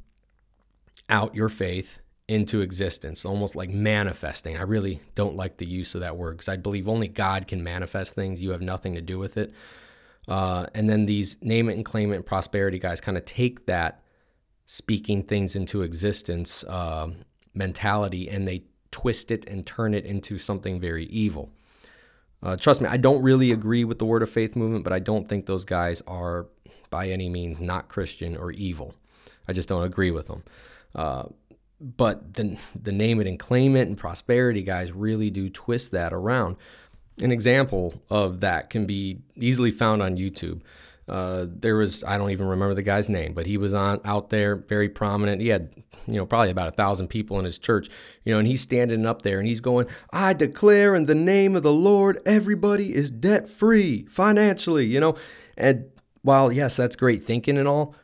out 1.11 1.35
your 1.35 1.49
faith 1.49 2.01
into 2.27 2.63
existence, 2.63 3.25
almost 3.25 3.55
like 3.55 3.69
manifesting. 3.69 4.57
I 4.57 4.63
really 4.63 5.01
don't 5.15 5.37
like 5.37 5.59
the 5.59 5.67
use 5.67 5.95
of 5.95 6.01
that 6.01 6.17
word 6.17 6.39
because 6.39 6.49
I 6.49 6.57
believe 6.57 6.89
only 6.89 7.09
God 7.09 7.47
can 7.47 7.63
manifest 7.63 8.15
things. 8.15 8.41
You 8.41 8.53
have 8.53 8.63
nothing 8.63 8.95
to 8.95 9.03
do 9.03 9.19
with 9.19 9.37
it. 9.37 9.53
Uh, 10.27 10.67
and 10.75 10.89
then 10.89 11.05
these 11.05 11.37
name 11.43 11.69
it 11.69 11.75
and 11.75 11.85
claim 11.85 12.13
it 12.13 12.17
and 12.17 12.25
prosperity 12.25 12.79
guys 12.79 12.99
kind 12.99 13.19
of 13.19 13.27
take 13.27 13.67
that 13.67 14.01
speaking 14.65 15.23
things 15.23 15.55
into 15.55 15.83
existence 15.83 16.65
uh, 16.65 17.09
mentality 17.53 18.31
and 18.31 18.49
they 18.49 18.65
twist 18.95 19.33
it 19.33 19.45
and 19.49 19.67
turn 19.67 19.93
it 19.93 20.07
into 20.07 20.39
something 20.39 20.79
very 20.79 21.07
evil. 21.07 21.51
Uh, 22.41 22.57
trust 22.57 22.81
me, 22.81 22.87
I 22.87 22.97
don't 22.97 23.23
really 23.23 23.51
agree 23.51 23.83
with 23.83 23.99
the 23.99 24.05
Word 24.05 24.23
of 24.23 24.31
Faith 24.31 24.55
movement, 24.55 24.85
but 24.85 24.93
I 24.93 25.01
don't 25.01 25.29
think 25.29 25.47
those 25.47 25.65
guys 25.65 26.01
are 26.07 26.47
by 26.91 27.09
any 27.09 27.29
means 27.29 27.61
not 27.61 27.89
Christian 27.89 28.37
or 28.37 28.53
evil. 28.53 28.95
I 29.49 29.53
just 29.53 29.69
don't 29.69 29.83
agree 29.83 30.13
with 30.13 30.29
them. 30.29 30.45
Uh, 30.95 31.25
but 31.81 32.35
the, 32.35 32.57
the 32.81 32.93
name 32.93 33.21
it 33.21 33.27
and 33.27 33.37
claim 33.37 33.75
it 33.75 33.89
and 33.89 33.99
prosperity 33.99 34.63
guys 34.63 34.93
really 34.93 35.29
do 35.29 35.51
twist 35.51 35.91
that 35.91 36.13
around. 36.13 36.55
An 37.21 37.33
example 37.33 38.01
of 38.09 38.41
that 38.41 38.71
can 38.71 38.87
be 38.87 39.19
easily 39.35 39.73
found 39.73 40.03
on 40.03 40.17
YouTube. 40.17 40.61
Uh, 41.09 41.47
there 41.49 41.77
was 41.77 42.03
I 42.05 42.17
don't 42.17 42.31
even 42.31 42.47
remember 42.47 42.75
the 42.75 42.83
guy's 42.83 43.09
name, 43.09 43.35
but 43.35 43.47
he 43.47 43.57
was 43.59 43.75
on 43.75 44.01
out 44.05 44.31
there, 44.31 44.57
very 44.57 44.89
prominent. 44.89 45.43
He 45.43 45.49
had 45.49 45.75
you 46.07 46.15
know 46.15 46.27
probably 46.27 46.51
about 46.51 46.69
a 46.69 46.73
thousand 46.73 47.09
people 47.09 47.39
in 47.39 47.45
his 47.45 47.59
church, 47.59 47.91
you 48.25 48.33
know, 48.33 48.39
and 48.39 48.49
he's 48.49 48.63
standing 48.63 49.05
up 49.05 49.23
there 49.23 49.39
and 49.39 49.47
he's 49.47 49.61
going, 49.61 49.87
"I 50.13 50.33
declare 50.33 50.95
in 50.95 51.07
the 51.07 51.15
name 51.15 51.57
of 51.57 51.63
the 51.63 51.73
Lord, 51.73 52.21
everybody 52.25 52.95
is 52.95 53.11
debt 53.11 53.49
free 53.49 54.07
financially," 54.07 54.87
you 54.87 54.99
know, 54.99 55.15
and 55.57 55.87
while 56.23 56.51
yes, 56.51 56.77
that's 56.77 56.97
great 56.97 57.23
thinking 57.23 57.59
and 57.59 57.69
all, 57.69 57.95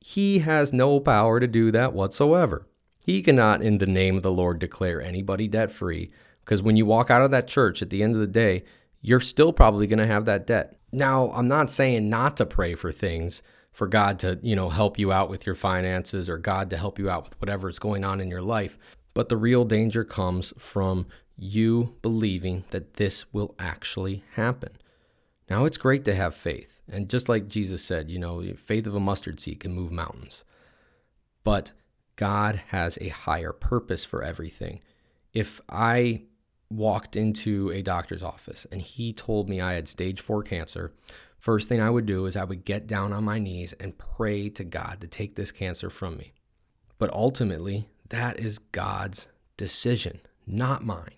he 0.00 0.40
has 0.40 0.72
no 0.72 1.00
power 1.00 1.40
to 1.40 1.46
do 1.46 1.70
that 1.72 1.94
whatsoever. 1.94 2.66
He 3.06 3.22
cannot, 3.22 3.62
in 3.62 3.78
the 3.78 3.86
name 3.86 4.16
of 4.16 4.22
the 4.22 4.32
Lord, 4.32 4.58
declare 4.58 5.00
anybody 5.00 5.48
debt 5.48 5.70
free 5.70 6.10
because 6.44 6.62
when 6.62 6.76
you 6.76 6.86
walk 6.86 7.10
out 7.10 7.22
of 7.22 7.30
that 7.32 7.48
church 7.48 7.82
at 7.82 7.90
the 7.90 8.02
end 8.02 8.14
of 8.14 8.20
the 8.20 8.26
day, 8.26 8.62
you're 9.00 9.20
still 9.20 9.52
probably 9.52 9.86
going 9.86 9.98
to 9.98 10.06
have 10.06 10.24
that 10.24 10.46
debt. 10.46 10.78
Now, 10.92 11.30
I'm 11.32 11.48
not 11.48 11.70
saying 11.70 12.08
not 12.08 12.36
to 12.38 12.46
pray 12.46 12.74
for 12.74 12.92
things, 12.92 13.42
for 13.72 13.86
God 13.86 14.18
to, 14.20 14.38
you 14.42 14.56
know, 14.56 14.70
help 14.70 14.98
you 14.98 15.12
out 15.12 15.28
with 15.28 15.46
your 15.46 15.54
finances 15.54 16.28
or 16.28 16.38
God 16.38 16.70
to 16.70 16.76
help 16.76 16.98
you 16.98 17.10
out 17.10 17.24
with 17.24 17.40
whatever 17.40 17.68
is 17.68 17.78
going 17.78 18.04
on 18.04 18.20
in 18.20 18.30
your 18.30 18.42
life. 18.42 18.78
But 19.14 19.28
the 19.28 19.36
real 19.36 19.64
danger 19.64 20.04
comes 20.04 20.52
from 20.58 21.06
you 21.36 21.94
believing 22.02 22.64
that 22.70 22.94
this 22.94 23.32
will 23.32 23.54
actually 23.58 24.24
happen. 24.32 24.78
Now, 25.48 25.64
it's 25.64 25.76
great 25.76 26.04
to 26.06 26.14
have 26.14 26.34
faith. 26.34 26.80
And 26.90 27.08
just 27.08 27.28
like 27.28 27.48
Jesus 27.48 27.84
said, 27.84 28.10
you 28.10 28.18
know, 28.18 28.42
faith 28.56 28.86
of 28.86 28.94
a 28.94 29.00
mustard 29.00 29.40
seed 29.40 29.60
can 29.60 29.72
move 29.72 29.92
mountains. 29.92 30.44
But 31.44 31.72
God 32.16 32.62
has 32.68 32.98
a 33.00 33.08
higher 33.08 33.52
purpose 33.52 34.04
for 34.04 34.22
everything. 34.22 34.80
If 35.32 35.60
I 35.68 36.22
walked 36.70 37.16
into 37.16 37.70
a 37.70 37.82
doctor's 37.82 38.22
office 38.22 38.66
and 38.72 38.82
he 38.82 39.12
told 39.12 39.48
me 39.48 39.60
I 39.60 39.74
had 39.74 39.88
stage 39.88 40.20
four 40.20 40.42
cancer, 40.42 40.92
first 41.38 41.68
thing 41.68 41.80
I 41.80 41.90
would 41.90 42.06
do 42.06 42.26
is 42.26 42.36
I 42.36 42.44
would 42.44 42.64
get 42.64 42.86
down 42.86 43.12
on 43.12 43.24
my 43.24 43.38
knees 43.38 43.72
and 43.74 43.98
pray 43.98 44.48
to 44.50 44.64
God 44.64 45.00
to 45.00 45.06
take 45.06 45.36
this 45.36 45.52
cancer 45.52 45.90
from 45.90 46.16
me. 46.16 46.32
But 46.98 47.12
ultimately, 47.12 47.88
that 48.08 48.40
is 48.40 48.58
God's 48.58 49.28
decision, 49.56 50.20
not 50.46 50.84
mine. 50.84 51.10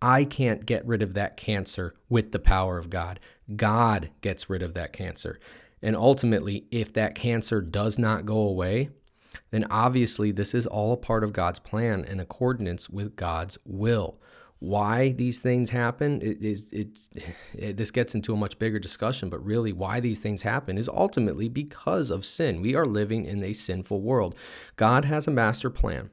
I 0.00 0.24
can't 0.24 0.66
get 0.66 0.86
rid 0.86 1.02
of 1.02 1.14
that 1.14 1.36
cancer 1.36 1.94
with 2.08 2.32
the 2.32 2.38
power 2.38 2.78
of 2.78 2.90
God. 2.90 3.18
God 3.54 4.10
gets 4.20 4.50
rid 4.50 4.62
of 4.62 4.74
that 4.74 4.92
cancer. 4.92 5.38
And 5.82 5.96
ultimately, 5.96 6.66
if 6.70 6.92
that 6.94 7.14
cancer 7.14 7.60
does 7.60 7.98
not 7.98 8.26
go 8.26 8.38
away, 8.38 8.90
then 9.50 9.66
obviously 9.70 10.32
this 10.32 10.54
is 10.54 10.66
all 10.66 10.92
a 10.92 10.96
part 10.96 11.24
of 11.24 11.32
God's 11.32 11.58
plan 11.58 12.04
in 12.04 12.20
accordance 12.20 12.88
with 12.88 13.16
God's 13.16 13.58
will. 13.64 14.20
Why 14.58 15.12
these 15.12 15.38
things 15.38 15.70
happen 15.70 16.22
it 16.22 16.42
is 16.42 16.66
it's 16.72 17.10
it, 17.54 17.76
this 17.76 17.90
gets 17.90 18.14
into 18.14 18.32
a 18.32 18.36
much 18.36 18.58
bigger 18.58 18.78
discussion, 18.78 19.28
but 19.28 19.44
really 19.44 19.72
why 19.72 20.00
these 20.00 20.18
things 20.18 20.42
happen 20.42 20.78
is 20.78 20.88
ultimately 20.88 21.48
because 21.48 22.10
of 22.10 22.24
sin. 22.24 22.62
We 22.62 22.74
are 22.74 22.86
living 22.86 23.26
in 23.26 23.44
a 23.44 23.52
sinful 23.52 24.00
world. 24.00 24.34
God 24.76 25.04
has 25.04 25.26
a 25.26 25.30
master 25.30 25.70
plan. 25.70 26.10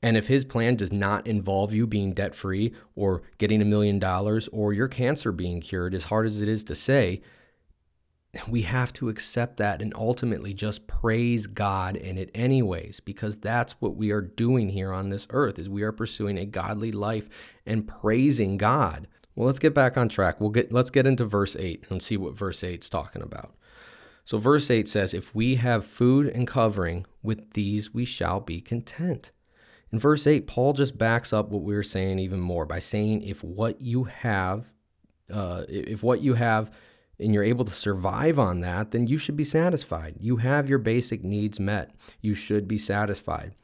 And 0.00 0.16
if 0.16 0.28
his 0.28 0.44
plan 0.44 0.76
does 0.76 0.92
not 0.92 1.26
involve 1.26 1.74
you 1.74 1.86
being 1.86 2.12
debt 2.12 2.34
free 2.34 2.72
or 2.94 3.22
getting 3.38 3.60
a 3.60 3.64
million 3.64 3.98
dollars 3.98 4.48
or 4.52 4.72
your 4.72 4.86
cancer 4.86 5.32
being 5.32 5.60
cured, 5.60 5.94
as 5.94 6.04
hard 6.04 6.26
as 6.26 6.40
it 6.40 6.46
is 6.48 6.62
to 6.64 6.76
say, 6.76 7.20
we 8.48 8.62
have 8.62 8.92
to 8.94 9.08
accept 9.08 9.56
that 9.56 9.80
and 9.80 9.92
ultimately 9.96 10.52
just 10.52 10.86
praise 10.86 11.46
God 11.46 11.96
in 11.96 12.18
it 12.18 12.30
anyways 12.34 13.00
because 13.00 13.36
that's 13.36 13.80
what 13.80 13.96
we 13.96 14.10
are 14.10 14.20
doing 14.20 14.68
here 14.68 14.92
on 14.92 15.08
this 15.08 15.26
earth 15.30 15.58
is 15.58 15.68
we 15.68 15.82
are 15.82 15.92
pursuing 15.92 16.38
a 16.38 16.44
godly 16.44 16.92
life 16.92 17.28
and 17.64 17.88
praising 17.88 18.58
God. 18.58 19.08
Well, 19.34 19.46
let's 19.46 19.58
get 19.58 19.72
back 19.72 19.96
on 19.96 20.08
track. 20.08 20.40
We'll 20.40 20.50
get 20.50 20.72
let's 20.72 20.90
get 20.90 21.06
into 21.06 21.24
verse 21.24 21.56
8 21.56 21.86
and 21.90 22.02
see 22.02 22.16
what 22.16 22.36
verse 22.36 22.62
8 22.62 22.82
is 22.82 22.90
talking 22.90 23.22
about. 23.22 23.54
So 24.24 24.36
verse 24.36 24.70
8 24.70 24.88
says, 24.88 25.14
"If 25.14 25.34
we 25.34 25.54
have 25.56 25.86
food 25.86 26.26
and 26.26 26.46
covering, 26.46 27.06
with 27.22 27.52
these 27.52 27.94
we 27.94 28.04
shall 28.04 28.40
be 28.40 28.60
content." 28.60 29.32
In 29.90 29.98
verse 29.98 30.26
8, 30.26 30.46
Paul 30.46 30.74
just 30.74 30.98
backs 30.98 31.32
up 31.32 31.48
what 31.48 31.62
we 31.62 31.74
were 31.74 31.82
saying 31.82 32.18
even 32.18 32.40
more 32.40 32.66
by 32.66 32.78
saying 32.78 33.22
if 33.22 33.42
what 33.42 33.80
you 33.80 34.04
have 34.04 34.66
uh, 35.32 35.64
if 35.68 36.02
what 36.02 36.20
you 36.20 36.34
have 36.34 36.70
and 37.20 37.34
you're 37.34 37.42
able 37.44 37.64
to 37.64 37.72
survive 37.72 38.38
on 38.38 38.60
that, 38.60 38.90
then 38.90 39.06
you 39.06 39.18
should 39.18 39.36
be 39.36 39.44
satisfied. 39.44 40.16
You 40.20 40.36
have 40.36 40.68
your 40.68 40.78
basic 40.78 41.24
needs 41.24 41.58
met. 41.58 41.90
You 42.20 42.34
should 42.34 42.68
be 42.68 42.78
satisfied. 42.78 43.54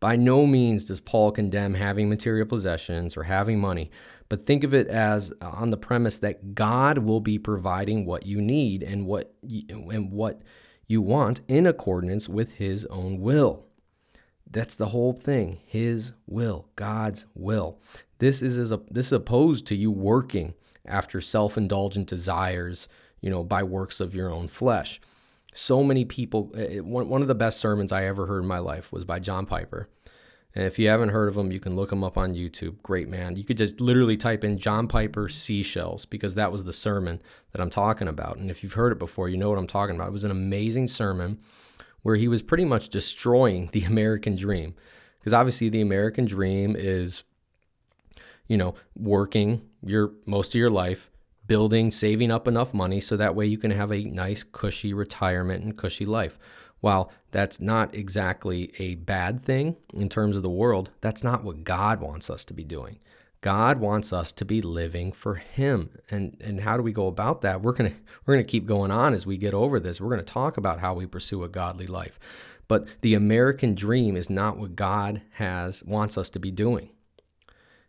By 0.00 0.16
no 0.16 0.46
means 0.46 0.84
does 0.84 1.00
Paul 1.00 1.32
condemn 1.32 1.74
having 1.74 2.08
material 2.08 2.46
possessions 2.46 3.16
or 3.16 3.24
having 3.24 3.58
money, 3.58 3.90
but 4.28 4.44
think 4.44 4.64
of 4.64 4.74
it 4.74 4.88
as 4.88 5.32
uh, 5.40 5.48
on 5.48 5.70
the 5.70 5.76
premise 5.76 6.18
that 6.18 6.54
God 6.54 6.98
will 6.98 7.20
be 7.20 7.38
providing 7.38 8.04
what 8.04 8.26
you 8.26 8.40
need 8.40 8.82
and 8.82 9.06
what 9.06 9.34
you, 9.42 9.62
and 9.90 10.12
what 10.12 10.42
you 10.86 11.00
want 11.00 11.40
in 11.48 11.66
accordance 11.66 12.28
with 12.28 12.52
his 12.52 12.84
own 12.86 13.20
will. 13.20 13.66
That's 14.48 14.74
the 14.74 14.88
whole 14.88 15.12
thing, 15.12 15.60
his 15.64 16.12
will, 16.26 16.68
God's 16.76 17.26
will. 17.34 17.80
This 18.18 18.42
is 18.42 18.70
this 18.90 19.06
is 19.06 19.12
opposed 19.12 19.66
to 19.66 19.76
you 19.76 19.90
working 19.90 20.54
after 20.88 21.20
self 21.20 21.56
indulgent 21.56 22.08
desires, 22.08 22.88
you 23.20 23.30
know, 23.30 23.44
by 23.44 23.62
works 23.62 24.00
of 24.00 24.14
your 24.14 24.30
own 24.30 24.48
flesh. 24.48 25.00
So 25.52 25.82
many 25.82 26.04
people, 26.04 26.52
it, 26.54 26.84
one, 26.84 27.08
one 27.08 27.22
of 27.22 27.28
the 27.28 27.34
best 27.34 27.58
sermons 27.60 27.92
I 27.92 28.04
ever 28.04 28.26
heard 28.26 28.42
in 28.42 28.48
my 28.48 28.58
life 28.58 28.92
was 28.92 29.04
by 29.04 29.18
John 29.18 29.46
Piper. 29.46 29.88
And 30.56 30.64
if 30.64 30.78
you 30.78 30.88
haven't 30.88 31.10
heard 31.10 31.28
of 31.28 31.36
him, 31.36 31.52
you 31.52 31.60
can 31.60 31.76
look 31.76 31.92
him 31.92 32.02
up 32.02 32.16
on 32.16 32.34
YouTube. 32.34 32.82
Great 32.82 33.10
man. 33.10 33.36
You 33.36 33.44
could 33.44 33.58
just 33.58 33.78
literally 33.78 34.16
type 34.16 34.42
in 34.42 34.56
John 34.56 34.88
Piper 34.88 35.28
seashells 35.28 36.06
because 36.06 36.34
that 36.34 36.50
was 36.50 36.64
the 36.64 36.72
sermon 36.72 37.20
that 37.52 37.60
I'm 37.60 37.68
talking 37.68 38.08
about. 38.08 38.38
And 38.38 38.50
if 38.50 38.62
you've 38.62 38.72
heard 38.72 38.92
it 38.92 38.98
before, 38.98 39.28
you 39.28 39.36
know 39.36 39.50
what 39.50 39.58
I'm 39.58 39.66
talking 39.66 39.94
about. 39.94 40.08
It 40.08 40.14
was 40.14 40.24
an 40.24 40.30
amazing 40.30 40.88
sermon 40.88 41.40
where 42.00 42.16
he 42.16 42.26
was 42.26 42.40
pretty 42.40 42.64
much 42.64 42.88
destroying 42.88 43.68
the 43.72 43.84
American 43.84 44.34
dream. 44.34 44.74
Because 45.18 45.34
obviously, 45.34 45.68
the 45.68 45.82
American 45.82 46.24
dream 46.24 46.74
is, 46.74 47.24
you 48.48 48.56
know, 48.56 48.74
working, 48.96 49.62
your 49.82 50.12
most 50.26 50.54
of 50.54 50.58
your 50.58 50.70
life, 50.70 51.10
building, 51.46 51.90
saving 51.90 52.30
up 52.30 52.48
enough 52.48 52.74
money 52.74 53.00
so 53.00 53.16
that 53.16 53.34
way 53.34 53.46
you 53.46 53.58
can 53.58 53.70
have 53.70 53.92
a 53.92 54.04
nice, 54.04 54.42
cushy 54.42 54.92
retirement 54.92 55.64
and 55.64 55.76
cushy 55.76 56.04
life. 56.04 56.38
While 56.80 57.10
that's 57.30 57.60
not 57.60 57.94
exactly 57.94 58.72
a 58.78 58.96
bad 58.96 59.40
thing 59.40 59.76
in 59.94 60.08
terms 60.08 60.36
of 60.36 60.42
the 60.42 60.50
world, 60.50 60.90
that's 61.00 61.24
not 61.24 61.42
what 61.42 61.64
God 61.64 62.00
wants 62.00 62.30
us 62.30 62.44
to 62.46 62.54
be 62.54 62.64
doing. 62.64 62.98
God 63.40 63.78
wants 63.80 64.12
us 64.12 64.32
to 64.32 64.44
be 64.44 64.60
living 64.60 65.12
for 65.12 65.36
him. 65.36 65.90
And 66.10 66.36
and 66.40 66.60
how 66.60 66.76
do 66.76 66.82
we 66.82 66.92
go 66.92 67.06
about 67.06 67.42
that? 67.42 67.62
We're 67.62 67.72
going 67.72 67.90
to 67.92 67.96
we're 68.24 68.34
going 68.34 68.44
to 68.44 68.50
keep 68.50 68.66
going 68.66 68.90
on 68.90 69.14
as 69.14 69.26
we 69.26 69.36
get 69.36 69.54
over 69.54 69.80
this. 69.80 70.00
We're 70.00 70.10
going 70.10 70.24
to 70.24 70.32
talk 70.32 70.56
about 70.56 70.80
how 70.80 70.94
we 70.94 71.06
pursue 71.06 71.44
a 71.44 71.48
godly 71.48 71.86
life. 71.86 72.18
But 72.68 72.88
the 73.00 73.14
American 73.14 73.74
dream 73.74 74.16
is 74.16 74.28
not 74.28 74.58
what 74.58 74.74
God 74.74 75.22
has 75.34 75.84
wants 75.84 76.18
us 76.18 76.28
to 76.30 76.40
be 76.40 76.50
doing. 76.50 76.90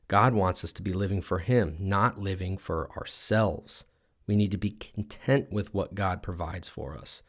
God 0.08 0.34
wants 0.34 0.64
us 0.64 0.72
to 0.74 0.82
be 0.82 0.94
living 0.94 1.22
for 1.22 1.40
Him, 1.40 1.76
not 1.80 2.20
living 2.20 2.58
for 2.58 2.90
ourselves. 2.98 3.86
We 4.26 4.36
need 4.36 4.52
to 4.52 4.58
be 4.58 4.72
content 4.72 5.52
with 5.52 5.74
what 5.74 5.96
God 5.96 6.22
provides 6.24 6.68
for 6.68 6.96
us, 6.96 7.24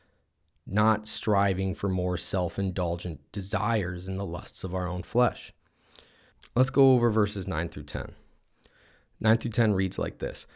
not 0.66 1.08
striving 1.08 1.74
for 1.74 1.88
more 1.88 2.16
self 2.16 2.58
indulgent 2.58 3.20
desires 3.32 4.06
and 4.06 4.18
the 4.18 4.26
lusts 4.26 4.64
of 4.64 4.74
our 4.74 4.86
own 4.86 5.02
flesh. 5.02 5.52
Let's 6.54 6.70
go 6.70 6.92
over 6.92 7.10
verses 7.10 7.46
9 7.46 7.68
through 7.68 7.84
10. 7.84 8.12
9 9.20 9.36
through 9.36 9.50
10 9.50 9.72
reads 9.74 9.98
like 9.98 10.18
this 10.18 10.46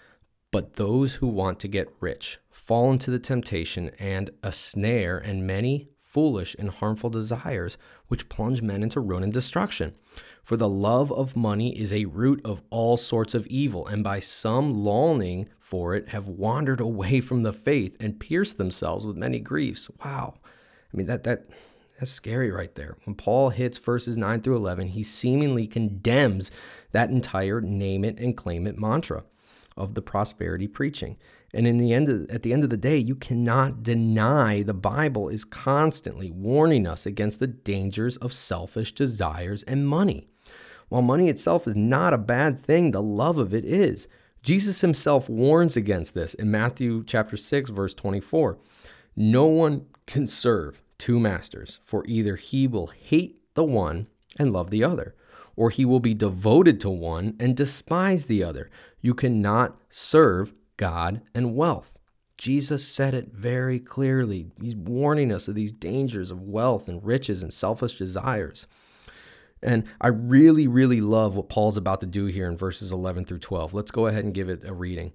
But 0.50 0.74
those 0.74 1.16
who 1.16 1.26
want 1.26 1.58
to 1.60 1.68
get 1.68 1.94
rich 2.00 2.38
fall 2.50 2.92
into 2.92 3.10
the 3.10 3.18
temptation 3.18 3.90
and 3.98 4.30
a 4.42 4.52
snare 4.52 5.18
and 5.18 5.46
many 5.46 5.88
foolish 6.12 6.54
and 6.58 6.68
harmful 6.70 7.08
desires, 7.08 7.78
which 8.08 8.28
plunge 8.28 8.60
men 8.60 8.82
into 8.82 9.00
ruin 9.00 9.22
and 9.22 9.32
destruction. 9.32 9.94
For 10.42 10.56
the 10.56 10.68
love 10.68 11.12
of 11.12 11.36
money 11.36 11.78
is 11.78 11.92
a 11.92 12.06
root 12.06 12.40
of 12.44 12.62
all 12.70 12.96
sorts 12.96 13.32
of 13.32 13.46
evil, 13.46 13.86
and 13.86 14.02
by 14.02 14.18
some 14.18 14.84
longing 14.84 15.48
for 15.60 15.94
it 15.94 16.08
have 16.08 16.26
wandered 16.26 16.80
away 16.80 17.20
from 17.20 17.44
the 17.44 17.52
faith 17.52 17.96
and 18.00 18.18
pierced 18.18 18.58
themselves 18.58 19.06
with 19.06 19.16
many 19.16 19.38
griefs. 19.38 19.88
Wow. 20.04 20.34
I 20.92 20.96
mean 20.96 21.06
that 21.06 21.22
that 21.24 21.46
that's 21.98 22.10
scary 22.10 22.50
right 22.50 22.74
there. 22.74 22.96
When 23.04 23.14
Paul 23.14 23.50
hits 23.50 23.78
verses 23.78 24.16
9 24.16 24.40
through 24.40 24.56
11, 24.56 24.88
he 24.88 25.04
seemingly 25.04 25.68
condemns 25.68 26.50
that 26.90 27.10
entire 27.10 27.60
name 27.60 28.04
it 28.04 28.18
and 28.18 28.36
claim 28.36 28.66
it 28.66 28.76
mantra 28.76 29.22
of 29.76 29.94
the 29.94 30.02
prosperity 30.02 30.66
preaching. 30.66 31.16
And 31.54 31.66
in 31.66 31.78
the 31.78 31.92
end 31.92 32.08
of, 32.08 32.28
at 32.28 32.42
the 32.42 32.52
end 32.52 32.64
of 32.64 32.70
the 32.70 32.76
day, 32.76 32.98
you 32.98 33.14
cannot 33.14 33.84
deny 33.84 34.64
the 34.64 34.74
Bible 34.74 35.28
is 35.28 35.44
constantly 35.44 36.32
warning 36.32 36.86
us 36.86 37.06
against 37.06 37.38
the 37.38 37.46
dangers 37.46 38.16
of 38.16 38.32
selfish 38.32 38.92
desires 38.92 39.62
and 39.62 39.86
money. 39.86 40.31
While 40.92 41.00
money 41.00 41.30
itself 41.30 41.66
is 41.66 41.74
not 41.74 42.12
a 42.12 42.18
bad 42.18 42.60
thing, 42.60 42.90
the 42.90 43.02
love 43.02 43.38
of 43.38 43.54
it 43.54 43.64
is. 43.64 44.08
Jesus 44.42 44.82
himself 44.82 45.26
warns 45.26 45.74
against 45.74 46.12
this 46.12 46.34
in 46.34 46.50
Matthew 46.50 47.02
chapter 47.06 47.34
6 47.34 47.70
verse 47.70 47.94
24. 47.94 48.58
No 49.16 49.46
one 49.46 49.86
can 50.04 50.28
serve 50.28 50.82
two 50.98 51.18
masters, 51.18 51.78
for 51.82 52.04
either 52.06 52.36
he 52.36 52.68
will 52.68 52.88
hate 52.88 53.40
the 53.54 53.64
one 53.64 54.06
and 54.38 54.52
love 54.52 54.68
the 54.68 54.84
other, 54.84 55.14
or 55.56 55.70
he 55.70 55.86
will 55.86 55.98
be 55.98 56.12
devoted 56.12 56.78
to 56.82 56.90
one 56.90 57.36
and 57.40 57.56
despise 57.56 58.26
the 58.26 58.44
other. 58.44 58.68
You 59.00 59.14
cannot 59.14 59.80
serve 59.88 60.52
God 60.76 61.22
and 61.34 61.56
wealth. 61.56 61.96
Jesus 62.36 62.86
said 62.86 63.14
it 63.14 63.32
very 63.32 63.80
clearly. 63.80 64.50
He's 64.60 64.76
warning 64.76 65.32
us 65.32 65.48
of 65.48 65.54
these 65.54 65.72
dangers 65.72 66.30
of 66.30 66.42
wealth 66.42 66.86
and 66.86 67.02
riches 67.02 67.42
and 67.42 67.50
selfish 67.50 67.96
desires. 67.96 68.66
And 69.62 69.84
I 70.00 70.08
really, 70.08 70.66
really 70.66 71.00
love 71.00 71.36
what 71.36 71.48
Paul's 71.48 71.76
about 71.76 72.00
to 72.00 72.06
do 72.06 72.26
here 72.26 72.48
in 72.48 72.56
verses 72.56 72.90
11 72.90 73.24
through 73.26 73.38
12. 73.38 73.72
Let's 73.74 73.90
go 73.90 74.06
ahead 74.06 74.24
and 74.24 74.34
give 74.34 74.48
it 74.48 74.64
a 74.64 74.72
reading. 74.72 75.12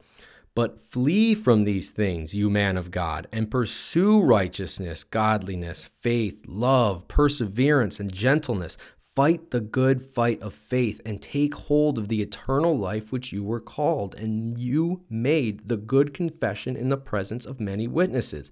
But 0.55 0.79
flee 0.79 1.36
from 1.36 1.65
these 1.65 1.91
things, 1.91 2.33
you 2.33 2.49
man 2.49 2.77
of 2.77 2.89
God, 2.89 3.27
and 3.31 3.51
pursue 3.51 4.21
righteousness, 4.21 5.03
godliness, 5.03 5.86
faith, 5.86 6.45
love, 6.47 7.07
perseverance, 7.07 7.99
and 7.99 8.12
gentleness. 8.12 8.75
Fight 8.97 9.51
the 9.51 9.60
good 9.60 10.01
fight 10.01 10.41
of 10.41 10.55
faith 10.55 10.99
and 11.05 11.21
take 11.21 11.53
hold 11.53 11.99
of 11.99 12.07
the 12.07 12.23
eternal 12.23 12.75
life 12.75 13.12
which 13.12 13.31
you 13.31 13.43
were 13.43 13.60
called, 13.60 14.15
and 14.15 14.57
you 14.57 15.03
made 15.12 15.67
the 15.67 15.77
good 15.77 16.13
confession 16.13 16.75
in 16.75 16.89
the 16.89 16.97
presence 16.97 17.45
of 17.45 17.60
many 17.60 17.88
witnesses. 17.88 18.51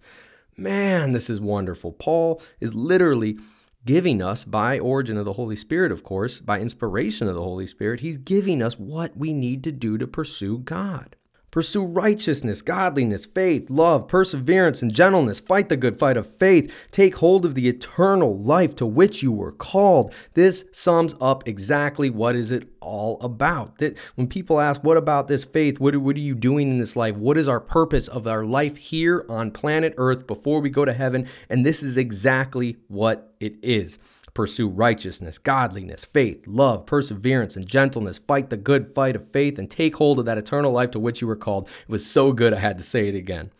Man, 0.57 1.11
this 1.11 1.29
is 1.29 1.41
wonderful. 1.41 1.91
Paul 1.91 2.41
is 2.59 2.75
literally 2.75 3.37
giving 3.85 4.21
us, 4.21 4.43
by 4.43 4.79
origin 4.79 5.17
of 5.17 5.25
the 5.25 5.33
Holy 5.33 5.55
Spirit, 5.55 5.91
of 5.91 6.03
course, 6.03 6.41
by 6.41 6.59
inspiration 6.59 7.27
of 7.27 7.35
the 7.35 7.43
Holy 7.43 7.67
Spirit, 7.67 7.99
he's 7.99 8.17
giving 8.17 8.61
us 8.61 8.79
what 8.79 9.15
we 9.15 9.31
need 9.31 9.63
to 9.63 9.71
do 9.71 9.97
to 9.97 10.07
pursue 10.07 10.57
God. 10.57 11.15
Pursue 11.55 11.85
righteousness, 11.85 12.61
godliness, 12.61 13.25
faith, 13.25 13.69
love, 13.69 14.09
perseverance, 14.09 14.81
and 14.81 14.93
gentleness. 14.93 15.39
Fight 15.39 15.69
the 15.69 15.77
good 15.77 15.97
fight 15.97 16.17
of 16.17 16.27
faith. 16.35 16.89
Take 16.91 17.15
hold 17.15 17.45
of 17.45 17.55
the 17.55 17.69
eternal 17.69 18.37
life 18.37 18.75
to 18.75 18.85
which 18.85 19.23
you 19.23 19.31
were 19.31 19.53
called. 19.53 20.13
This 20.33 20.65
sums 20.73 21.15
up 21.21 21.47
exactly 21.47 22.09
what 22.09 22.35
is 22.35 22.51
it 22.51 22.67
all 22.81 23.17
about. 23.21 23.77
That 23.77 23.97
when 24.15 24.27
people 24.27 24.59
ask, 24.59 24.83
"What 24.83 24.97
about 24.97 25.29
this 25.29 25.45
faith? 25.45 25.79
What 25.79 25.95
what 25.95 26.17
are 26.17 26.19
you 26.19 26.35
doing 26.35 26.71
in 26.71 26.77
this 26.77 26.97
life? 26.97 27.15
What 27.15 27.37
is 27.37 27.47
our 27.47 27.61
purpose 27.61 28.09
of 28.09 28.27
our 28.27 28.43
life 28.43 28.75
here 28.75 29.25
on 29.29 29.51
planet 29.51 29.93
Earth 29.95 30.27
before 30.27 30.59
we 30.59 30.69
go 30.69 30.83
to 30.83 30.91
heaven?" 30.91 31.25
And 31.49 31.65
this 31.65 31.81
is 31.81 31.97
exactly 31.97 32.75
what 32.89 33.33
it 33.39 33.55
is. 33.63 33.97
Pursue 34.35 34.67
righteousness, 34.67 35.37
godliness, 35.37 36.03
faith, 36.03 36.45
love, 36.45 36.85
perseverance, 36.85 37.55
and 37.55 37.65
gentleness. 37.65 38.17
Fight 38.17 38.49
the 38.49 38.57
good 38.57 38.85
fight 38.85 39.15
of 39.15 39.31
faith 39.31 39.57
and 39.57 39.71
take 39.71 39.95
hold 39.95 40.19
of 40.19 40.25
that 40.25 40.37
eternal 40.37 40.73
life 40.73 40.91
to 40.91 40.99
which 40.99 41.21
you 41.21 41.27
were 41.27 41.37
called. 41.37 41.67
It 41.67 41.89
was 41.89 42.05
so 42.05 42.33
good, 42.33 42.53
I 42.53 42.59
had 42.59 42.77
to 42.77 42.83
say 42.83 43.07
it 43.07 43.15
again. 43.15 43.51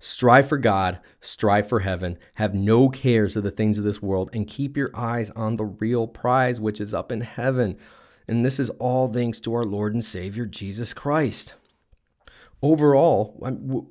Strive 0.00 0.48
for 0.48 0.58
God, 0.58 0.98
strive 1.20 1.68
for 1.68 1.80
heaven, 1.80 2.18
have 2.34 2.52
no 2.52 2.88
cares 2.88 3.36
of 3.36 3.44
the 3.44 3.50
things 3.52 3.78
of 3.78 3.84
this 3.84 4.02
world, 4.02 4.28
and 4.32 4.48
keep 4.48 4.76
your 4.76 4.90
eyes 4.92 5.30
on 5.30 5.54
the 5.54 5.64
real 5.64 6.08
prize 6.08 6.60
which 6.60 6.80
is 6.80 6.92
up 6.92 7.12
in 7.12 7.20
heaven. 7.20 7.78
And 8.26 8.44
this 8.44 8.58
is 8.58 8.70
all 8.70 9.06
thanks 9.12 9.38
to 9.40 9.54
our 9.54 9.64
Lord 9.64 9.94
and 9.94 10.04
Savior 10.04 10.46
Jesus 10.46 10.92
Christ. 10.92 11.54
Overall, 12.60 13.38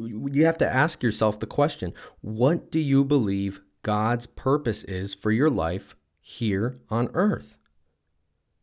you 0.02 0.46
have 0.46 0.58
to 0.58 0.68
ask 0.68 1.02
yourself 1.02 1.40
the 1.40 1.48
question 1.48 1.94
what 2.20 2.70
do 2.70 2.80
you 2.80 3.06
believe 3.06 3.62
God's 3.86 4.26
purpose 4.26 4.84
is 4.84 5.14
for 5.14 5.30
your 5.30 5.52
life 5.52 5.96
here 6.20 6.80
on 6.90 7.08
earth. 7.14 7.60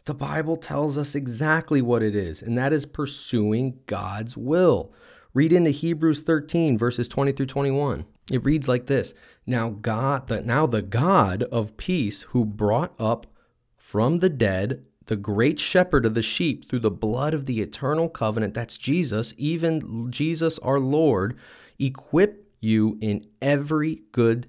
The 0.05 0.15
Bible 0.15 0.57
tells 0.57 0.99
us 0.99 1.15
exactly 1.15 1.81
what 1.81 2.03
it 2.03 2.17
is, 2.17 2.43
and 2.43 2.59
that 2.59 2.73
is 2.73 2.85
pursuing 2.87 3.79
God's 3.87 4.37
will. 4.37 4.93
Read 5.33 5.53
into 5.53 5.71
Hebrews 5.71 6.23
13, 6.23 6.77
verses 6.77 7.07
20 7.07 7.31
through 7.31 7.47
21. 7.47 8.05
It 8.33 8.45
reads 8.45 8.67
like 8.67 8.87
this 8.87 9.15
Now 9.47 9.71
God, 9.71 10.27
the, 10.27 10.43
now 10.43 10.67
the 10.67 10.83
God 10.83 11.45
of 11.45 11.77
peace, 11.77 12.23
who 12.23 12.45
brought 12.45 12.93
up 12.99 13.29
from 13.77 14.19
the 14.19 14.29
dead 14.29 14.85
the 15.07 15.15
great 15.15 15.61
shepherd 15.61 16.05
of 16.05 16.15
the 16.15 16.23
sheep 16.23 16.69
through 16.69 16.81
the 16.81 16.91
blood 16.91 17.33
of 17.33 17.47
the 17.47 17.61
eternal 17.61 18.09
covenant, 18.09 18.55
that's 18.55 18.77
Jesus, 18.77 19.35
even 19.37 20.11
Jesus 20.11 20.59
our 20.59 20.81
Lord, 20.81 21.39
equip 21.79 22.49
you 22.61 22.99
in 23.01 23.25
every 23.41 24.03
good 24.11 24.49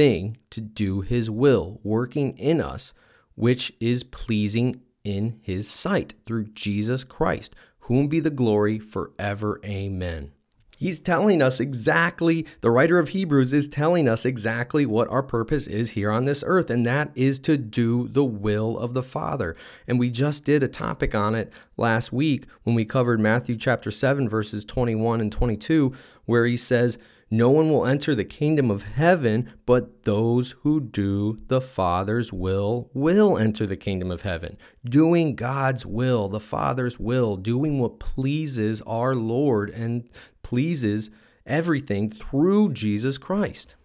thing 0.00 0.38
to 0.48 0.62
do 0.62 1.02
his 1.02 1.30
will, 1.30 1.78
working 1.82 2.32
in 2.38 2.58
us, 2.58 2.94
which 3.34 3.70
is 3.80 4.02
pleasing 4.02 4.80
in 5.04 5.38
his 5.42 5.68
sight 5.68 6.14
through 6.24 6.44
Jesus 6.54 7.04
Christ, 7.04 7.54
whom 7.80 8.08
be 8.08 8.18
the 8.18 8.30
glory 8.30 8.78
forever. 8.78 9.60
Amen. 9.62 10.32
He's 10.78 11.00
telling 11.00 11.42
us 11.42 11.60
exactly, 11.60 12.46
the 12.62 12.70
writer 12.70 12.98
of 12.98 13.10
Hebrews 13.10 13.52
is 13.52 13.68
telling 13.68 14.08
us 14.08 14.24
exactly 14.24 14.86
what 14.86 15.10
our 15.10 15.22
purpose 15.22 15.66
is 15.66 15.90
here 15.90 16.10
on 16.10 16.24
this 16.24 16.42
earth, 16.46 16.70
and 16.70 16.86
that 16.86 17.10
is 17.14 17.38
to 17.40 17.58
do 17.58 18.08
the 18.08 18.24
will 18.24 18.78
of 18.78 18.94
the 18.94 19.02
Father. 19.02 19.54
And 19.86 19.98
we 19.98 20.08
just 20.08 20.46
did 20.46 20.62
a 20.62 20.68
topic 20.68 21.14
on 21.14 21.34
it 21.34 21.52
last 21.76 22.10
week 22.10 22.46
when 22.62 22.74
we 22.74 22.86
covered 22.86 23.20
Matthew 23.20 23.58
chapter 23.58 23.90
7, 23.90 24.30
verses 24.30 24.64
21 24.64 25.20
and 25.20 25.30
22, 25.30 25.92
where 26.24 26.46
he 26.46 26.56
says, 26.56 26.96
no 27.30 27.48
one 27.48 27.70
will 27.70 27.86
enter 27.86 28.14
the 28.14 28.24
kingdom 28.24 28.72
of 28.72 28.82
heaven, 28.82 29.52
but 29.64 30.02
those 30.02 30.52
who 30.62 30.80
do 30.80 31.38
the 31.46 31.60
Father's 31.60 32.32
will 32.32 32.90
will 32.92 33.38
enter 33.38 33.66
the 33.66 33.76
kingdom 33.76 34.10
of 34.10 34.22
heaven. 34.22 34.56
Doing 34.84 35.36
God's 35.36 35.86
will, 35.86 36.28
the 36.28 36.40
Father's 36.40 36.98
will, 36.98 37.36
doing 37.36 37.78
what 37.78 38.00
pleases 38.00 38.82
our 38.82 39.14
Lord 39.14 39.70
and 39.70 40.08
pleases 40.42 41.10
everything 41.46 42.10
through 42.10 42.72
Jesus 42.72 43.16
Christ. 43.16 43.76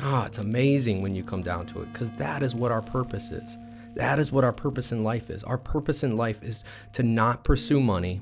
Ah, 0.00 0.24
it's 0.24 0.38
amazing 0.38 1.00
when 1.00 1.14
you 1.14 1.22
come 1.22 1.42
down 1.42 1.66
to 1.66 1.82
it 1.82 1.92
because 1.92 2.10
that 2.12 2.42
is 2.42 2.56
what 2.56 2.72
our 2.72 2.82
purpose 2.82 3.30
is. 3.30 3.56
That 3.94 4.18
is 4.18 4.30
what 4.30 4.44
our 4.44 4.52
purpose 4.52 4.92
in 4.92 5.02
life 5.02 5.30
is. 5.30 5.42
Our 5.44 5.58
purpose 5.58 6.04
in 6.04 6.16
life 6.16 6.42
is 6.42 6.64
to 6.92 7.02
not 7.02 7.44
pursue 7.44 7.80
money, 7.80 8.20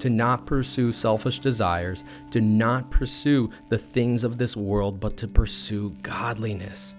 to 0.00 0.10
not 0.10 0.44
pursue 0.44 0.92
selfish 0.92 1.38
desires, 1.38 2.04
to 2.32 2.40
not 2.40 2.90
pursue 2.90 3.50
the 3.68 3.78
things 3.78 4.24
of 4.24 4.38
this 4.38 4.56
world, 4.56 5.00
but 5.00 5.16
to 5.18 5.28
pursue 5.28 5.90
godliness. 6.02 6.96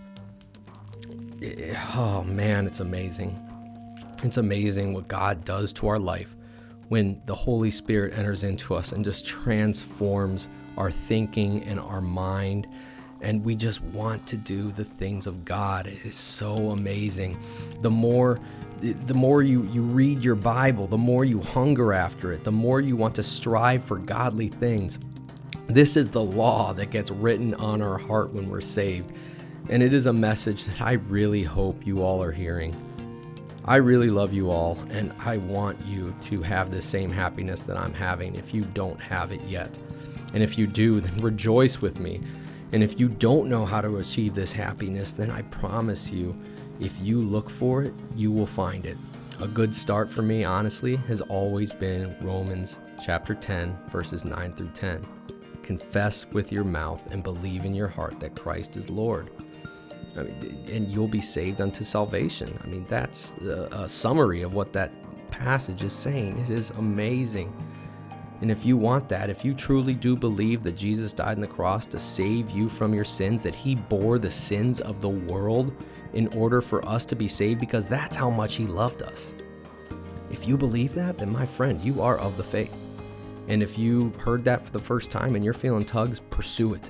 Oh 1.96 2.24
man, 2.24 2.66
it's 2.66 2.80
amazing. 2.80 3.40
It's 4.24 4.38
amazing 4.38 4.94
what 4.94 5.08
God 5.08 5.44
does 5.46 5.74
to 5.74 5.88
our 5.88 6.00
life 6.00 6.36
when 6.88 7.22
the 7.26 7.36
Holy 7.36 7.72
Spirit 7.72 8.18
enters 8.18 8.44
into 8.44 8.74
us 8.74 8.92
and 8.92 9.04
just 9.04 9.26
transforms 9.26 10.50
our 10.78 10.92
thinking 10.92 11.64
and 11.64 11.80
our 11.80 12.02
mind 12.02 12.68
and 13.26 13.44
we 13.44 13.56
just 13.56 13.82
want 13.82 14.26
to 14.28 14.38
do 14.38 14.72
the 14.74 14.86
things 14.86 15.26
of 15.26 15.44
God. 15.44 15.88
It 15.88 16.06
is 16.06 16.16
so 16.16 16.70
amazing. 16.70 17.36
The 17.82 17.90
more 17.90 18.38
the 18.82 19.14
more 19.16 19.42
you, 19.42 19.64
you 19.72 19.82
read 19.82 20.24
your 20.24 20.36
Bible, 20.36 20.86
the 20.86 20.98
more 20.98 21.26
you 21.26 21.42
hunger 21.42 21.92
after 21.92 22.34
it, 22.34 22.44
the 22.44 22.52
more 22.52 22.82
you 22.82 22.96
want 22.96 23.16
to 23.16 23.24
strive 23.24 23.84
for 23.84 23.98
godly 23.98 24.50
things. 24.50 25.00
This 25.68 25.98
is 25.98 26.10
the 26.10 26.22
law 26.22 26.74
that 26.74 26.92
gets 26.92 27.10
written 27.10 27.56
on 27.56 27.82
our 27.82 27.98
heart 27.98 28.32
when 28.34 28.48
we're 28.48 28.62
saved. 28.62 29.14
And 29.70 29.82
it 29.82 29.94
is 29.94 30.06
a 30.06 30.14
message 30.14 30.66
that 30.66 30.82
I 30.82 30.94
really 30.94 31.42
hope 31.42 31.88
you 31.88 32.04
all 32.04 32.22
are 32.22 32.34
hearing. 32.34 32.76
I 33.64 33.78
really 33.78 34.12
love 34.12 34.34
you 34.34 34.52
all, 34.52 34.78
and 34.92 35.12
I 35.20 35.38
want 35.38 35.84
you 35.84 36.14
to 36.24 36.44
have 36.44 36.70
the 36.70 36.82
same 36.82 37.12
happiness 37.12 37.62
that 37.64 37.78
I'm 37.78 37.94
having 37.94 38.36
if 38.36 38.54
you 38.54 38.66
don't 38.66 39.02
have 39.02 39.32
it 39.32 39.42
yet. 39.48 39.80
And 40.34 40.44
if 40.44 40.58
you 40.58 40.68
do, 40.68 41.00
then 41.00 41.24
rejoice 41.24 41.82
with 41.82 42.00
me 42.00 42.20
and 42.76 42.84
if 42.84 43.00
you 43.00 43.08
don't 43.08 43.48
know 43.48 43.66
how 43.66 43.80
to 43.80 44.00
achieve 44.00 44.36
this 44.36 44.52
happiness, 44.52 45.14
then 45.14 45.32
I 45.32 45.44
promise 45.44 46.12
you, 46.12 46.38
if 46.82 47.00
you 47.00 47.22
look 47.22 47.50
for 47.50 47.84
it, 47.84 47.94
you 48.18 48.34
will 48.34 48.46
find 48.46 48.86
it. 48.86 48.98
A 49.40 49.48
good 49.48 49.74
start 49.74 50.12
for 50.12 50.22
me, 50.22 50.44
honestly, 50.44 50.98
has 51.08 51.22
always 51.22 51.72
been 51.72 52.14
Romans 52.20 52.80
chapter 53.02 53.34
10, 53.34 53.78
verses 53.88 54.26
9 54.26 54.52
through 54.56 54.72
10. 54.72 55.08
Confess 55.64 56.26
with 56.34 56.52
your 56.52 56.66
mouth 56.66 57.10
and 57.14 57.24
believe 57.24 57.64
in 57.64 57.74
your 57.74 57.88
heart 57.88 58.20
that 58.20 58.36
Christ 58.36 58.76
is 58.76 58.90
Lord. 58.90 59.30
I 60.18 60.24
mean, 60.24 60.66
and 60.70 60.86
you'll 60.90 61.08
be 61.08 61.22
saved 61.22 61.62
unto 61.62 61.86
salvation. 61.86 62.60
I 62.62 62.68
mean, 62.68 62.86
that's 62.90 63.38
a, 63.38 63.70
a 63.72 63.88
summary 63.88 64.42
of 64.42 64.54
what 64.54 64.74
that 64.74 64.92
passage 65.32 65.82
is 65.82 65.94
saying. 65.94 66.40
It 66.40 66.50
is 66.50 66.72
amazing. 66.72 67.54
And 68.42 68.52
if 68.52 68.66
you 68.66 68.76
want 68.76 69.08
that, 69.10 69.30
if 69.30 69.46
you 69.46 69.54
truly 69.54 69.94
do 69.94 70.16
believe 70.16 70.62
that 70.64 70.76
Jesus 70.76 71.14
died 71.14 71.36
on 71.36 71.42
the 71.42 71.48
cross 71.48 71.86
to 71.88 72.00
save 72.00 72.52
you 72.52 72.68
from 72.68 72.94
your 72.94 73.06
sins, 73.06 73.42
that 73.44 73.56
he 73.56 73.76
bore 73.76 74.20
the 74.20 74.30
sins 74.30 74.82
of 74.82 75.02
the 75.02 75.10
world 75.10 75.74
in 76.14 76.28
order 76.38 76.62
for 76.62 76.86
us 76.88 77.06
to 77.06 77.16
be 77.16 77.28
saved, 77.28 77.60
because 77.60 77.88
that's 77.88 78.16
how 78.16 78.30
much 78.30 78.56
he 78.56 78.66
loved 78.66 79.02
us. 79.04 79.34
If 80.32 80.48
you 80.48 80.58
believe 80.58 80.94
that, 80.96 81.18
then 81.18 81.32
my 81.32 81.46
friend, 81.46 81.82
you 81.82 82.02
are 82.02 82.18
of 82.18 82.36
the 82.36 82.44
faith. 82.44 82.76
And 83.48 83.64
if 83.64 83.78
you 83.78 84.12
heard 84.20 84.44
that 84.46 84.66
for 84.66 84.72
the 84.72 84.80
first 84.80 85.12
time 85.12 85.36
and 85.36 85.44
you're 85.44 85.54
feeling 85.54 85.86
tugs, 85.86 86.20
pursue 86.20 86.74
it. 86.74 86.90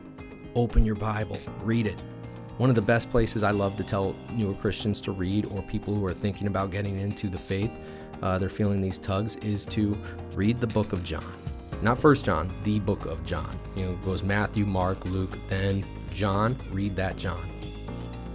Open 0.56 0.86
your 0.86 0.96
Bible, 0.96 1.38
read 1.62 1.86
it. 1.86 2.02
One 2.58 2.70
of 2.70 2.76
the 2.76 2.82
best 2.82 3.12
places 3.12 3.44
I 3.44 3.52
love 3.52 3.76
to 3.76 3.84
tell 3.84 4.16
newer 4.32 4.54
Christians 4.56 5.02
to 5.02 5.12
read 5.12 5.46
or 5.48 5.62
people 5.64 5.94
who 5.94 6.06
are 6.06 6.14
thinking 6.14 6.48
about 6.48 6.72
getting 6.72 7.00
into 7.00 7.28
the 7.28 7.38
faith 7.38 7.78
uh, 8.26 8.40
they're 8.40 8.50
feeling 8.50 8.82
these 8.82 8.98
tugs 8.98 9.36
is 9.38 9.66
to 9.66 9.96
read 10.34 10.58
the 10.58 10.66
book 10.66 10.94
of 10.94 11.04
John. 11.04 11.38
Not 11.84 12.00
First 12.00 12.26
John, 12.26 12.52
the 12.64 12.80
book 12.80 13.06
of 13.06 13.24
John. 13.24 13.56
You 13.76 13.86
know, 13.86 13.92
it 13.92 14.02
goes 14.02 14.24
Matthew, 14.24 14.66
Mark, 14.66 15.06
Luke, 15.06 15.38
then 15.48 15.86
John. 16.12 16.56
Read 16.72 16.96
that 16.96 17.18
John. 17.18 17.48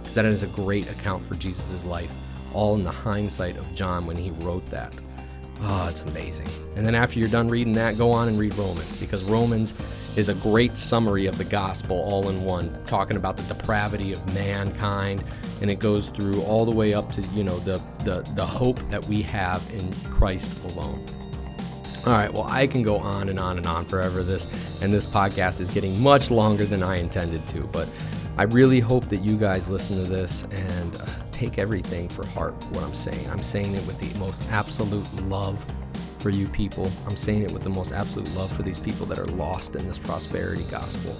Because 0.01 0.15
that 0.15 0.23
is 0.23 0.43
a 0.43 0.47
great 0.47 0.89
account 0.89 1.27
for 1.27 1.35
Jesus' 1.35 1.83
life, 1.83 2.11
all 2.53 2.75
in 2.75 2.85
the 2.85 2.91
hindsight 2.91 3.57
of 3.57 3.75
John 3.75 4.05
when 4.05 4.15
he 4.15 4.31
wrote 4.45 4.65
that. 4.67 4.93
Oh, 5.63 5.87
it's 5.89 6.01
amazing. 6.01 6.47
And 6.75 6.85
then 6.85 6.95
after 6.95 7.19
you're 7.19 7.29
done 7.29 7.47
reading 7.47 7.73
that, 7.73 7.97
go 7.97 8.11
on 8.11 8.27
and 8.27 8.39
read 8.39 8.55
Romans 8.55 8.97
because 8.97 9.23
Romans 9.25 9.73
is 10.15 10.27
a 10.27 10.33
great 10.35 10.75
summary 10.75 11.27
of 11.27 11.37
the 11.37 11.43
gospel 11.43 11.97
all 11.97 12.29
in 12.29 12.43
one, 12.43 12.77
talking 12.85 13.15
about 13.15 13.37
the 13.37 13.43
depravity 13.43 14.11
of 14.11 14.33
mankind, 14.33 15.23
and 15.61 15.69
it 15.69 15.79
goes 15.79 16.09
through 16.09 16.41
all 16.41 16.65
the 16.65 16.71
way 16.71 16.93
up 16.93 17.11
to 17.13 17.21
you 17.33 17.43
know 17.43 17.57
the 17.59 17.81
the, 18.03 18.21
the 18.35 18.45
hope 18.45 18.79
that 18.89 19.05
we 19.05 19.21
have 19.21 19.63
in 19.73 19.93
Christ 20.11 20.51
alone. 20.71 21.03
All 22.07 22.13
right, 22.13 22.33
well, 22.33 22.47
I 22.49 22.65
can 22.65 22.81
go 22.81 22.97
on 22.97 23.29
and 23.29 23.39
on 23.39 23.57
and 23.57 23.67
on 23.67 23.85
forever. 23.85 24.23
This 24.23 24.47
and 24.81 24.91
this 24.91 25.05
podcast 25.05 25.61
is 25.61 25.69
getting 25.69 26.01
much 26.01 26.31
longer 26.31 26.65
than 26.65 26.81
I 26.81 26.95
intended 26.95 27.45
to, 27.49 27.61
but 27.67 27.87
I 28.37 28.43
really 28.43 28.79
hope 28.79 29.07
that 29.09 29.21
you 29.23 29.37
guys 29.37 29.69
listen 29.69 29.97
to 29.97 30.03
this 30.03 30.43
and 30.51 31.01
uh, 31.01 31.05
take 31.41 31.57
everything 31.57 32.07
for 32.07 32.23
heart. 32.27 32.53
What 32.65 32.83
I'm 32.83 32.93
saying, 32.93 33.27
I'm 33.31 33.41
saying 33.41 33.73
it 33.73 33.83
with 33.87 33.99
the 33.99 34.19
most 34.19 34.43
absolute 34.51 35.11
love 35.23 35.57
for 36.19 36.29
you 36.29 36.47
people. 36.47 36.87
I'm 37.07 37.17
saying 37.17 37.41
it 37.41 37.51
with 37.51 37.63
the 37.63 37.69
most 37.69 37.91
absolute 37.91 38.31
love 38.35 38.51
for 38.51 38.61
these 38.61 38.77
people 38.77 39.07
that 39.07 39.17
are 39.17 39.25
lost 39.25 39.75
in 39.75 39.87
this 39.87 39.97
prosperity 39.97 40.63
gospel. 40.69 41.13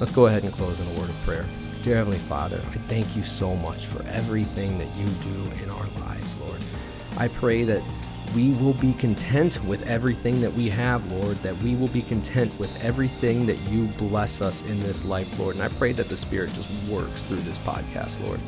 Let's 0.00 0.10
go 0.10 0.26
ahead 0.26 0.42
and 0.42 0.52
close 0.52 0.80
in 0.80 0.88
a 0.88 0.98
word 0.98 1.08
of 1.08 1.16
prayer. 1.22 1.44
Dear 1.84 1.98
Heavenly 1.98 2.18
Father, 2.18 2.56
I 2.56 2.78
thank 2.88 3.14
you 3.14 3.22
so 3.22 3.54
much 3.54 3.86
for 3.86 4.02
everything 4.08 4.76
that 4.78 4.92
you 4.96 5.06
do 5.06 5.62
in 5.62 5.70
our 5.70 5.86
lives, 6.00 6.36
Lord. 6.40 6.60
I 7.16 7.28
pray 7.28 7.62
that 7.62 7.82
we 8.34 8.50
will 8.56 8.74
be 8.74 8.92
content 8.94 9.64
with 9.64 9.86
everything 9.86 10.40
that 10.40 10.52
we 10.52 10.68
have, 10.68 11.12
Lord, 11.12 11.36
that 11.38 11.56
we 11.58 11.76
will 11.76 11.88
be 11.88 12.02
content 12.02 12.52
with 12.58 12.84
everything 12.84 13.46
that 13.46 13.58
you 13.70 13.86
bless 13.98 14.42
us 14.42 14.62
in 14.62 14.80
this 14.80 15.04
life, 15.04 15.38
Lord. 15.38 15.54
And 15.54 15.62
I 15.62 15.68
pray 15.68 15.92
that 15.92 16.08
the 16.08 16.16
Spirit 16.16 16.52
just 16.54 16.70
works 16.90 17.22
through 17.22 17.38
this 17.38 17.58
podcast, 17.60 18.20
Lord. 18.26 18.40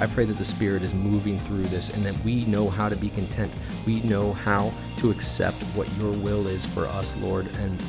I 0.00 0.06
pray 0.06 0.24
that 0.24 0.36
the 0.36 0.44
Spirit 0.44 0.82
is 0.82 0.92
moving 0.92 1.38
through 1.40 1.64
this 1.64 1.94
and 1.94 2.04
that 2.04 2.16
we 2.24 2.44
know 2.46 2.68
how 2.68 2.88
to 2.88 2.96
be 2.96 3.10
content. 3.10 3.52
We 3.86 4.00
know 4.02 4.32
how 4.32 4.72
to 4.98 5.10
accept 5.10 5.62
what 5.76 5.92
your 5.96 6.10
will 6.10 6.46
is 6.46 6.64
for 6.64 6.86
us, 6.86 7.16
Lord, 7.18 7.46
and 7.56 7.80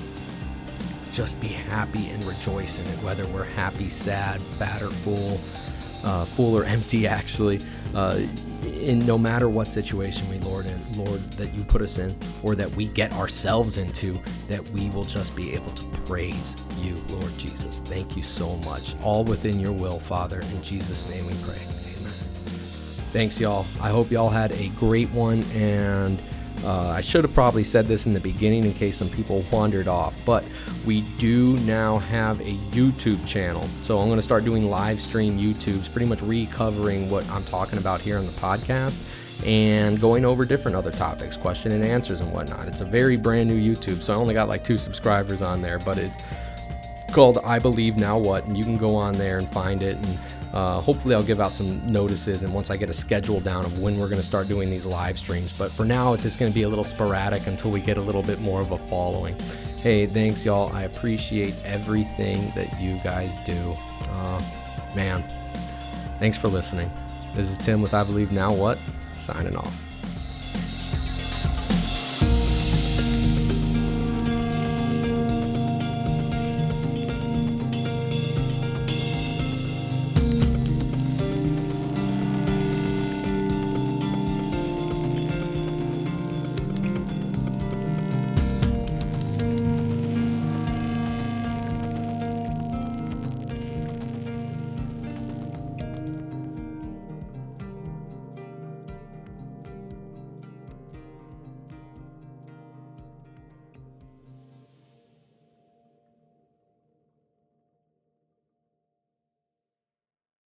just 1.12 1.40
be 1.42 1.48
happy 1.48 2.10
and 2.10 2.24
rejoice 2.26 2.78
in 2.78 2.86
it, 2.86 3.04
whether 3.04 3.26
we're 3.28 3.44
happy, 3.44 3.90
sad, 3.90 4.42
fat, 4.42 4.82
or 4.82 4.90
full, 4.90 5.40
uh, 6.04 6.26
full 6.26 6.56
or 6.56 6.64
empty, 6.66 7.08
actually. 7.08 7.60
Uh, 7.96 8.20
in 8.64 9.06
no 9.06 9.18
matter 9.18 9.48
what 9.48 9.68
situation 9.68 10.28
we 10.30 10.40
Lord 10.40 10.66
and 10.66 10.98
Lord 10.98 11.22
that 11.34 11.54
you 11.54 11.64
put 11.64 11.82
us 11.82 11.98
in 11.98 12.16
or 12.44 12.56
that 12.56 12.70
we 12.72 12.88
get 12.88 13.14
ourselves 13.14 13.78
into, 13.78 14.20
that 14.50 14.68
we 14.70 14.90
will 14.90 15.06
just 15.06 15.36
be 15.36 15.54
able 15.54 15.72
to 15.72 15.86
praise 16.00 16.56
you, 16.82 16.96
Lord 17.10 17.36
Jesus. 17.38 17.80
Thank 17.80 18.18
you 18.18 18.24
so 18.24 18.56
much. 18.58 18.96
All 19.02 19.24
within 19.24 19.60
your 19.60 19.72
will, 19.72 20.00
Father. 20.00 20.42
In 20.42 20.62
Jesus' 20.62 21.08
name 21.08 21.26
we 21.26 21.34
pray. 21.44 21.75
Thanks, 23.16 23.40
y'all. 23.40 23.66
I 23.80 23.92
hope 23.92 24.12
y'all 24.12 24.28
had 24.28 24.52
a 24.52 24.68
great 24.76 25.10
one 25.12 25.44
and 25.54 26.22
uh, 26.66 26.90
I 26.90 27.00
should 27.00 27.24
have 27.24 27.34
probably 27.34 27.64
said 27.64 27.88
this 27.88 28.06
in 28.06 28.14
the 28.14 28.20
beginning 28.20 28.66
in 28.66 28.74
case 28.74 28.98
some 28.98 29.08
people 29.08 29.46
wandered 29.54 29.88
off, 29.88 30.20
but 30.26 30.44
we 30.86 31.00
do 31.18 31.56
now 31.60 32.00
have 32.00 32.42
a 32.42 32.56
YouTube 32.74 33.26
channel. 33.26 33.70
So 33.80 34.00
I'm 34.00 34.08
going 34.08 34.18
to 34.18 34.22
start 34.22 34.44
doing 34.44 34.66
live 34.66 35.00
stream 35.00 35.40
YouTubes, 35.40 35.90
pretty 35.94 36.08
much 36.08 36.22
recovering 36.24 37.10
what 37.10 37.26
I'm 37.30 37.46
talking 37.46 37.80
about 37.80 38.02
here 38.02 38.18
on 38.18 38.26
the 38.26 38.34
podcast 38.34 39.46
and 39.46 39.98
going 40.02 40.26
over 40.26 40.44
different 40.44 40.76
other 40.76 40.92
topics, 40.92 41.38
question 41.38 41.72
and 41.72 41.86
answers 41.86 42.20
and 42.20 42.34
whatnot. 42.34 42.68
It's 42.68 42.82
a 42.82 42.86
very 42.86 43.16
brand 43.16 43.48
new 43.48 43.58
YouTube, 43.58 44.02
so 44.02 44.12
I 44.12 44.18
only 44.18 44.34
got 44.34 44.50
like 44.50 44.66
two 44.66 44.78
subscribers 44.78 45.42
on 45.42 45.62
there, 45.62 45.80
but 45.80 45.98
it's 45.98 46.22
called 47.14 47.38
I 47.46 47.60
Believe 47.60 47.96
Now 47.96 48.20
What, 48.20 48.44
and 48.44 48.58
you 48.58 48.66
can 48.66 48.76
go 48.76 48.94
on 48.94 49.14
there 49.14 49.38
and 49.38 49.48
find 49.48 49.82
it 49.82 49.94
and 49.94 50.20
uh, 50.56 50.80
hopefully, 50.80 51.14
I'll 51.14 51.22
give 51.22 51.42
out 51.42 51.52
some 51.52 51.92
notices 51.92 52.42
and 52.42 52.54
once 52.54 52.72
I 52.72 52.78
get 52.78 52.90
a 52.90 52.94
schedule 52.94 53.42
down 53.42 53.66
of 53.66 53.82
when 53.82 54.00
we're 54.00 54.08
going 54.08 54.22
to 54.22 54.26
start 54.26 54.48
doing 54.48 54.70
these 54.70 54.86
live 54.86 55.20
streams. 55.20 55.56
But 55.58 55.70
for 55.70 55.84
now, 55.84 56.14
it's 56.14 56.24
just 56.24 56.40
going 56.40 56.50
to 56.50 56.56
be 56.56 56.64
a 56.64 56.70
little 56.70 56.86
sporadic 56.86 57.46
until 57.48 57.72
we 57.72 57.82
get 57.82 57.98
a 57.98 58.02
little 58.02 58.24
bit 58.24 58.40
more 58.40 58.62
of 58.62 58.72
a 58.72 58.78
following. 58.78 59.38
Hey, 59.82 60.06
thanks, 60.06 60.46
y'all. 60.46 60.72
I 60.74 60.84
appreciate 60.84 61.54
everything 61.66 62.54
that 62.56 62.82
you 62.82 62.98
guys 63.00 63.38
do. 63.46 63.76
Uh, 64.10 64.42
man, 64.96 65.24
thanks 66.20 66.38
for 66.38 66.48
listening. 66.48 66.90
This 67.34 67.52
is 67.52 67.58
Tim 67.58 67.82
with 67.82 67.94
I 67.94 68.06
Believe 68.06 68.32
Now 68.32 68.54
What, 68.54 68.80
signing 69.18 69.58
off. 69.58 69.85